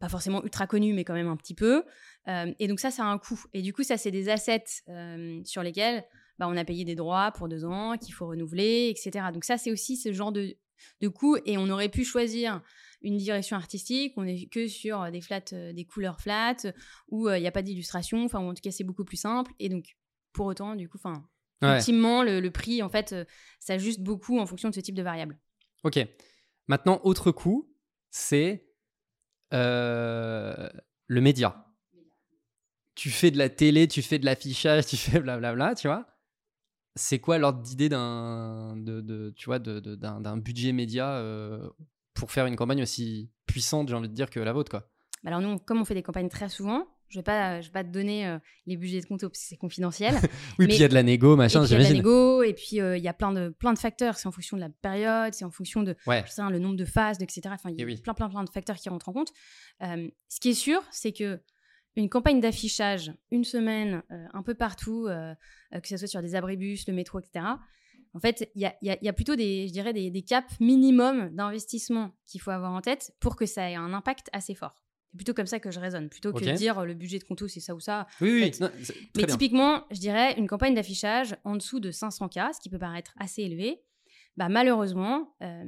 [0.00, 1.84] pas forcément ultra connu, mais quand même un petit peu.
[2.26, 3.40] Euh, et donc ça, ça a un coût.
[3.52, 6.04] Et du coup, ça, c'est des assets euh, sur lesquels
[6.38, 9.26] bah, on a payé des droits pour deux ans, qu'il faut renouveler, etc.
[9.32, 10.56] Donc ça, c'est aussi ce genre de,
[11.02, 11.36] de coût.
[11.44, 12.62] Et on aurait pu choisir
[13.02, 16.56] une direction artistique, on n'est que sur des flats, euh, des couleurs flat,
[17.08, 19.52] où il n'y a pas d'illustration, enfin, en tout cas, c'est beaucoup plus simple.
[19.58, 19.96] Et donc,
[20.32, 21.28] pour autant, du coup, enfin,
[21.62, 23.14] ultimement, le, le, prix, en fait,
[23.58, 25.38] ça ajuste beaucoup en fonction de ce type de variable.
[25.84, 25.98] Ok.
[26.68, 27.70] Maintenant, autre coût,
[28.10, 28.69] c'est
[29.52, 30.68] euh,
[31.06, 31.66] le média.
[32.94, 36.06] Tu fais de la télé, tu fais de l'affichage, tu fais blablabla, tu vois.
[36.96, 41.70] C'est quoi l'ordre d'idée d'un de, tu vois, d'un budget média euh,
[42.14, 44.90] pour faire une campagne aussi puissante, j'ai envie de dire, que la vôtre, quoi?
[45.24, 47.84] Alors nous, comme on fait des campagnes très souvent, je vais pas, je vais pas
[47.84, 50.14] te donner euh, les budgets de compte parce que c'est confidentiel.
[50.58, 51.96] oui, puis il y a de la négo, machin, j'imagine.
[51.96, 53.72] Il y a de la négo, et puis euh, il y a plein de, plein
[53.72, 54.16] de facteurs.
[54.16, 57.20] C'est en fonction de la période, c'est en fonction de sais, le nombre de phases,
[57.20, 57.42] etc.
[57.46, 59.32] Enfin, il y a plein, plein, plein de facteurs qui rentrent en compte.
[59.82, 61.40] Euh, ce qui est sûr, c'est que
[61.96, 65.08] une campagne d'affichage, une semaine, un peu partout,
[65.72, 67.44] que ce soit sur des abribus, le métro, etc.
[68.14, 71.34] En fait, il y a, y a, plutôt des, je dirais, des, des caps minimum
[71.34, 74.80] d'investissement qu'il faut avoir en tête pour que ça ait un impact assez fort.
[75.10, 77.24] C'est plutôt comme ça que je raisonne, plutôt que de dire euh, le budget de
[77.24, 78.06] Conto c'est ça ou ça.
[78.20, 78.68] Oui, oui.
[79.16, 83.12] mais typiquement, je dirais une campagne d'affichage en dessous de 500K, ce qui peut paraître
[83.18, 83.82] assez élevé,
[84.36, 85.64] bah, malheureusement, euh,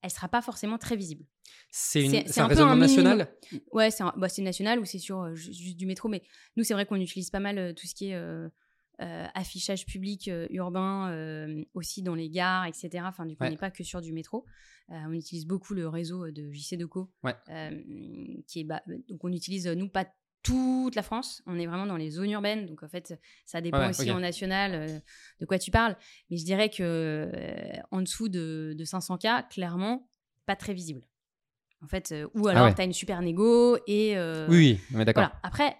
[0.00, 1.26] elle sera pas forcément très visible.
[1.70, 2.06] C'est
[2.38, 3.28] un, un raisonnement national?
[3.72, 6.22] Ouais, c'est bah, national ou c'est sur euh, juste du métro, mais
[6.56, 8.18] nous, c'est vrai qu'on utilise pas mal tout ce qui est
[9.00, 13.04] euh, affichage public euh, urbain euh, aussi dans les gares, etc.
[13.04, 14.44] Enfin, du coup, on n'est pas que sur du métro.
[14.88, 17.34] on utilise beaucoup le réseau de JC Deco, ouais.
[18.46, 20.06] qui est, bah, donc on utilise nous pas
[20.42, 21.42] toute la France.
[21.46, 25.02] On est vraiment dans les zones urbaines, donc en fait, ça dépend aussi en national
[25.40, 25.96] de quoi tu parles.
[26.30, 27.30] Mais je dirais que
[27.90, 30.08] en dessous de, de 500K, clairement,
[30.46, 31.02] pas très visible.
[31.82, 34.16] En fait, ou ah alors tu as une super négo et.
[34.48, 35.24] oui, oui, d'accord.
[35.24, 35.40] Voilà.
[35.42, 35.76] Après,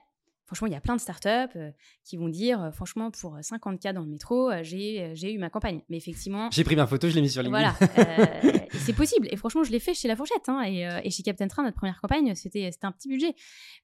[0.52, 1.70] Franchement, il y a plein de startups euh,
[2.04, 5.80] qui vont dire, euh, franchement, pour 50K dans le métro, euh, j'ai eu ma campagne.
[5.88, 6.50] Mais effectivement.
[6.50, 7.72] J'ai pris ma photo, je l'ai mis sur LinkedIn.
[7.80, 8.68] Voilà.
[8.70, 9.28] c'est possible.
[9.30, 10.46] Et franchement, je l'ai fait chez La Fourchette.
[10.50, 13.34] Hein, et, chez Captain Train, notre première campagne, c'était un petit budget.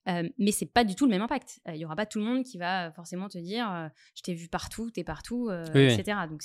[0.07, 1.59] mais c'est pas du tout le même impact.
[1.69, 4.49] Il y aura pas tout le monde qui va forcément te dire, je t'ai vu
[4.49, 6.19] partout, t'es partout, etc.
[6.29, 6.43] Donc,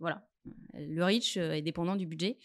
[0.00, 0.26] voilà.
[0.72, 2.38] Le reach est dépendant du budget.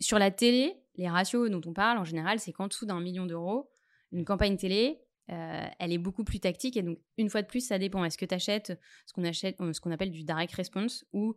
[0.00, 3.26] sur la télé, les ratios dont on parle, en général, c'est qu'en dessous d'un million
[3.26, 3.70] d'euros,
[4.12, 6.76] une campagne télé, euh, elle est beaucoup plus tactique.
[6.76, 8.04] Et donc, une fois de plus, ça dépend.
[8.04, 11.36] Est-ce que tu achètes ce qu'on achète, ce qu'on appelle du direct response ou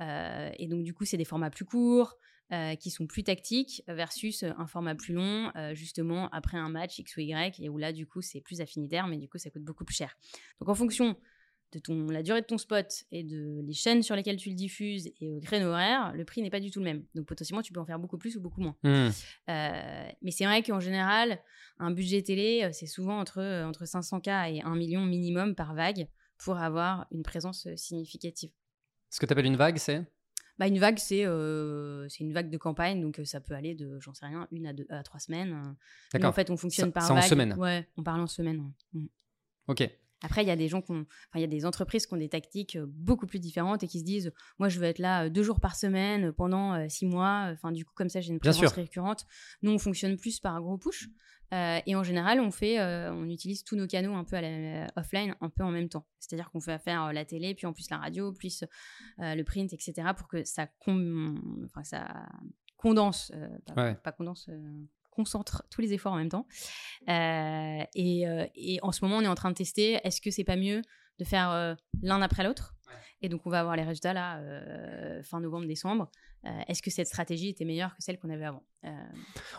[0.00, 2.16] euh, et donc du coup, c'est des formats plus courts
[2.52, 7.16] euh, qui sont plus tactiques versus un format plus long, justement après un match X
[7.16, 9.64] ou Y et où là, du coup, c'est plus affinitaire, mais du coup, ça coûte
[9.64, 10.16] beaucoup plus cher.
[10.60, 11.16] Donc, en fonction
[11.72, 14.54] de ton, la durée de ton spot et de les chaînes sur lesquelles tu le
[14.54, 17.04] diffuses et au créneau horaire, le prix n'est pas du tout le même.
[17.14, 18.76] Donc potentiellement, tu peux en faire beaucoup plus ou beaucoup moins.
[18.82, 19.08] Mmh.
[19.48, 21.40] Euh, mais c'est vrai qu'en général,
[21.78, 25.74] un budget télé, euh, c'est souvent entre, euh, entre 500K et 1 million minimum par
[25.74, 26.06] vague
[26.38, 28.50] pour avoir une présence significative.
[29.10, 30.04] Ce que tu appelles une vague, c'est?
[30.58, 31.24] Bah, une vague, c'est
[32.08, 34.72] c'est une vague de campagne, donc ça peut aller de, j'en sais rien, une à,
[34.72, 35.76] deux, à trois semaines.
[36.12, 36.30] D'accord.
[36.30, 37.24] En fait, on fonctionne par vague.
[37.24, 38.72] en semaine Ouais, on parle en semaine.
[38.92, 39.06] Mmh.
[39.68, 39.88] Ok.
[40.22, 40.92] Après, il y a des gens qui
[41.34, 44.04] il y a des entreprises qui ont des tactiques beaucoup plus différentes et qui se
[44.04, 47.50] disent, moi, je veux être là deux jours par semaine pendant six mois.
[47.52, 49.24] Enfin, du coup, comme ça, j'ai une présence récurrente.
[49.62, 51.08] Nous, on fonctionne plus par gros push.
[51.52, 55.34] et en général, on fait, on utilise tous nos canaux un peu à la, offline,
[55.40, 56.06] un peu en même temps.
[56.18, 58.64] C'est-à-dire qu'on fait faire la télé, puis en plus la radio, plus
[59.18, 62.26] le print, etc., pour que ça, enfin, ça
[62.76, 63.32] condense,
[63.74, 64.48] pas, pas, condense,
[65.12, 66.46] concentre tous les efforts en même temps.
[67.08, 70.44] Euh, euh, et, en ce moment, on est en train de tester est-ce que c'est
[70.44, 70.82] pas mieux
[71.18, 72.74] de faire euh, l'un après l'autre?
[73.20, 74.40] Et donc, on va avoir les résultats là,
[75.22, 76.10] fin novembre-décembre.
[76.66, 78.64] est-ce que cette stratégie était meilleure que celle qu'on avait avant?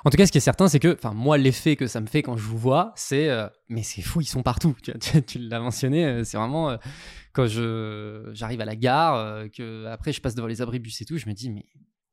[0.04, 2.08] En tout cas, ce qui est certain, c'est que, enfin, moi, l'effet que ça me
[2.08, 3.30] fait quand je vous vois, c'est
[3.70, 4.76] mais c'est fou, ils sont partout.
[5.28, 6.78] Tu, l'as mentionné, c'est vraiment
[7.32, 11.18] quand je j'arrive à la gare, que après je passe devant les abribus et tout,
[11.18, 11.66] je me dis mais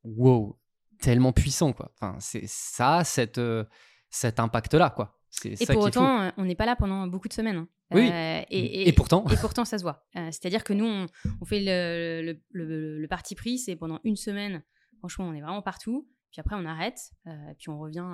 [0.05, 0.57] wow,
[1.01, 1.91] tellement puissant, quoi.
[1.95, 3.65] Enfin, c'est ça, cette, euh,
[4.09, 5.17] cet impact-là, quoi.
[5.45, 7.57] Et pour autant, euh, on n'est pas là pendant beaucoup de semaines.
[7.57, 7.67] Hein.
[7.91, 8.09] Oui.
[8.09, 9.25] Euh, et, et, pourtant.
[9.29, 10.05] Et pourtant, ça se voit.
[10.13, 14.63] C'est-à-dire que nous, on, fait le, le, le, parti pris, c'est pendant une semaine.
[14.99, 16.07] Franchement, on est vraiment partout.
[16.31, 17.11] Puis après, on arrête.
[17.57, 18.05] puis on revient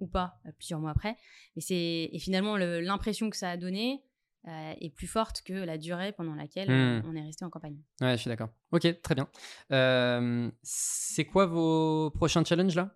[0.00, 1.16] ou pas plusieurs mois après.
[1.58, 4.02] C'est et finalement l'impression que ça a donné,
[4.46, 7.02] euh, est plus forte que la durée pendant laquelle hmm.
[7.08, 7.78] on est resté en campagne.
[8.02, 8.50] Ouais, je suis d'accord.
[8.72, 9.26] Ok, très bien.
[9.72, 12.94] Euh, c'est quoi vos prochains challenges là?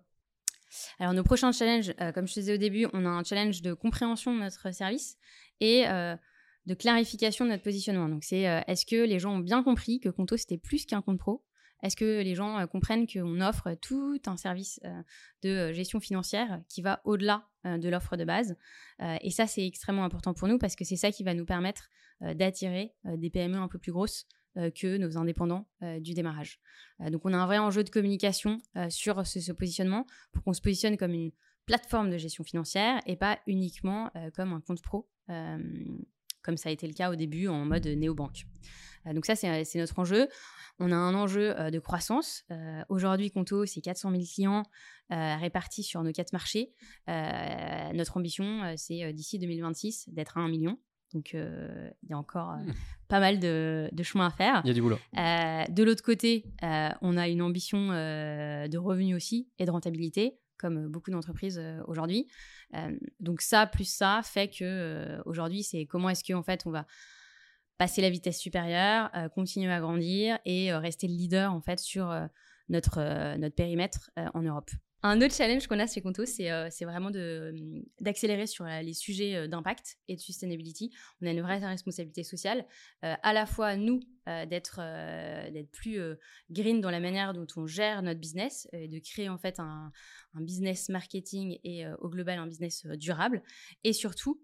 [0.99, 3.63] Alors, nos prochains challenges, euh, comme je te disais au début, on a un challenge
[3.63, 5.17] de compréhension de notre service
[5.59, 8.07] et de clarification de notre positionnement.
[8.07, 11.17] Donc, c'est est-ce que les gens ont bien compris que Conto c'était plus qu'un compte
[11.17, 11.43] pro?
[11.83, 14.79] Est-ce que les gens comprennent qu'on offre tout un service
[15.43, 18.55] de gestion financière qui va au-delà de l'offre de base
[19.21, 21.89] Et ça, c'est extrêmement important pour nous parce que c'est ça qui va nous permettre
[22.21, 25.67] d'attirer des PME un peu plus grosses que nos indépendants
[25.99, 26.59] du démarrage.
[26.99, 28.57] donc on a un vrai enjeu de communication
[28.89, 31.31] sur ce, positionnement pour qu'on se positionne comme une
[31.65, 35.07] plateforme de gestion financière et pas uniquement comme un compte pro,
[36.43, 38.45] comme ça a été le cas au début en mode néobanque.
[39.05, 40.27] donc ça, c'est notre enjeu.
[40.79, 42.45] On a un enjeu euh, de croissance.
[42.51, 44.63] Euh, aujourd'hui, Conto, c'est 400 000 clients
[45.11, 46.71] euh, répartis sur nos quatre marchés.
[47.07, 50.79] notre ambition, c'est d'ici 2026 d'être à 1 million.
[51.13, 52.73] Donc, il y a encore mmh.
[53.07, 54.61] pas mal de, chemin à faire.
[54.63, 54.99] Il y a du boulot.
[55.15, 61.11] de l'autre côté, on a une ambition de revenus aussi et de rentabilité, comme beaucoup
[61.11, 62.27] d'entreprises aujourd'hui.
[63.19, 66.85] donc, ça, plus ça, fait que aujourd'hui, c'est comment est-ce qu'en fait, on va
[67.77, 72.13] passer la vitesse supérieure, continuer à grandir et rester le leader en fait sur
[72.67, 74.69] notre, notre périmètre en Europe.
[75.01, 76.49] Un autre challenge qu'on a chez Conto, c'est
[76.81, 77.09] vraiment
[78.01, 80.91] d'accélérer sur les sujets d'impact et de sustainability.
[81.21, 82.65] On a une vraie responsabilité sociale,
[83.01, 84.81] à la fois nous, d'être
[85.71, 86.01] plus
[86.51, 89.91] green dans la manière dont on gère notre business, et de créer en fait un,
[90.35, 93.41] business marketing et au global un business durable,
[93.85, 94.41] et surtout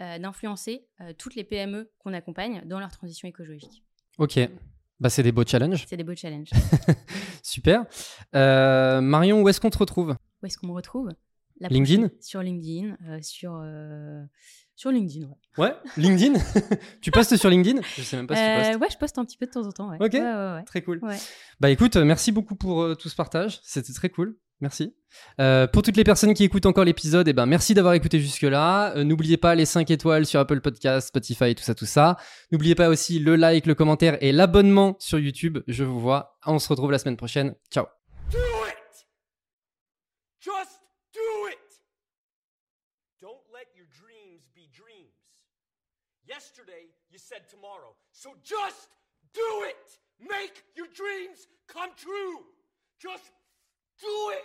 [0.00, 3.84] euh, d'influencer euh, toutes les PME qu'on accompagne dans leur transition écologique.
[4.18, 4.38] Ok,
[5.00, 5.86] bah, c'est des beaux challenges.
[5.88, 6.50] C'est des beaux challenges.
[7.42, 7.84] Super.
[8.34, 10.14] Euh, Marion, où est-ce qu'on te retrouve?
[10.42, 11.10] Où est-ce qu'on me retrouve?
[11.60, 12.96] La LinkedIn Sur LinkedIn.
[13.08, 14.22] euh, sur, euh,
[14.76, 15.34] sur LinkedIn, ouais.
[15.66, 16.38] Ouais, LinkedIn.
[17.02, 17.80] tu postes sur LinkedIn?
[17.96, 18.80] Je sais même pas si tu Euh, postes.
[18.80, 19.90] ouais, je poste un petit peu de temps en temps.
[19.90, 19.98] Ouais.
[20.00, 20.14] Ok.
[20.14, 20.64] Ouais, ouais, ouais.
[20.64, 21.00] Très cool.
[21.60, 23.60] Bah écoute, euh, merci beaucoup pour euh, tout ce partage.
[23.62, 24.36] C'était très cool.
[24.62, 24.94] Merci.
[25.40, 28.94] Euh, pour toutes les personnes qui écoutent encore l'épisode, eh ben merci d'avoir écouté jusque-là.
[28.96, 32.16] Euh, N'oubliez pas les 5 étoiles sur Apple Podcast, Spotify, tout ça, tout ça.
[32.52, 35.58] N'oubliez pas aussi le like, le commentaire et l'abonnement sur YouTube.
[35.66, 36.38] Je vous vois.
[36.46, 37.54] On se retrouve la semaine prochaine.
[37.70, 37.86] Ciao.
[46.40, 47.92] Yesterday, you said tomorrow.
[48.12, 48.88] So just
[49.34, 49.76] do it!
[50.26, 52.40] Make your dreams come true!
[52.98, 53.30] Just
[54.00, 54.44] do it!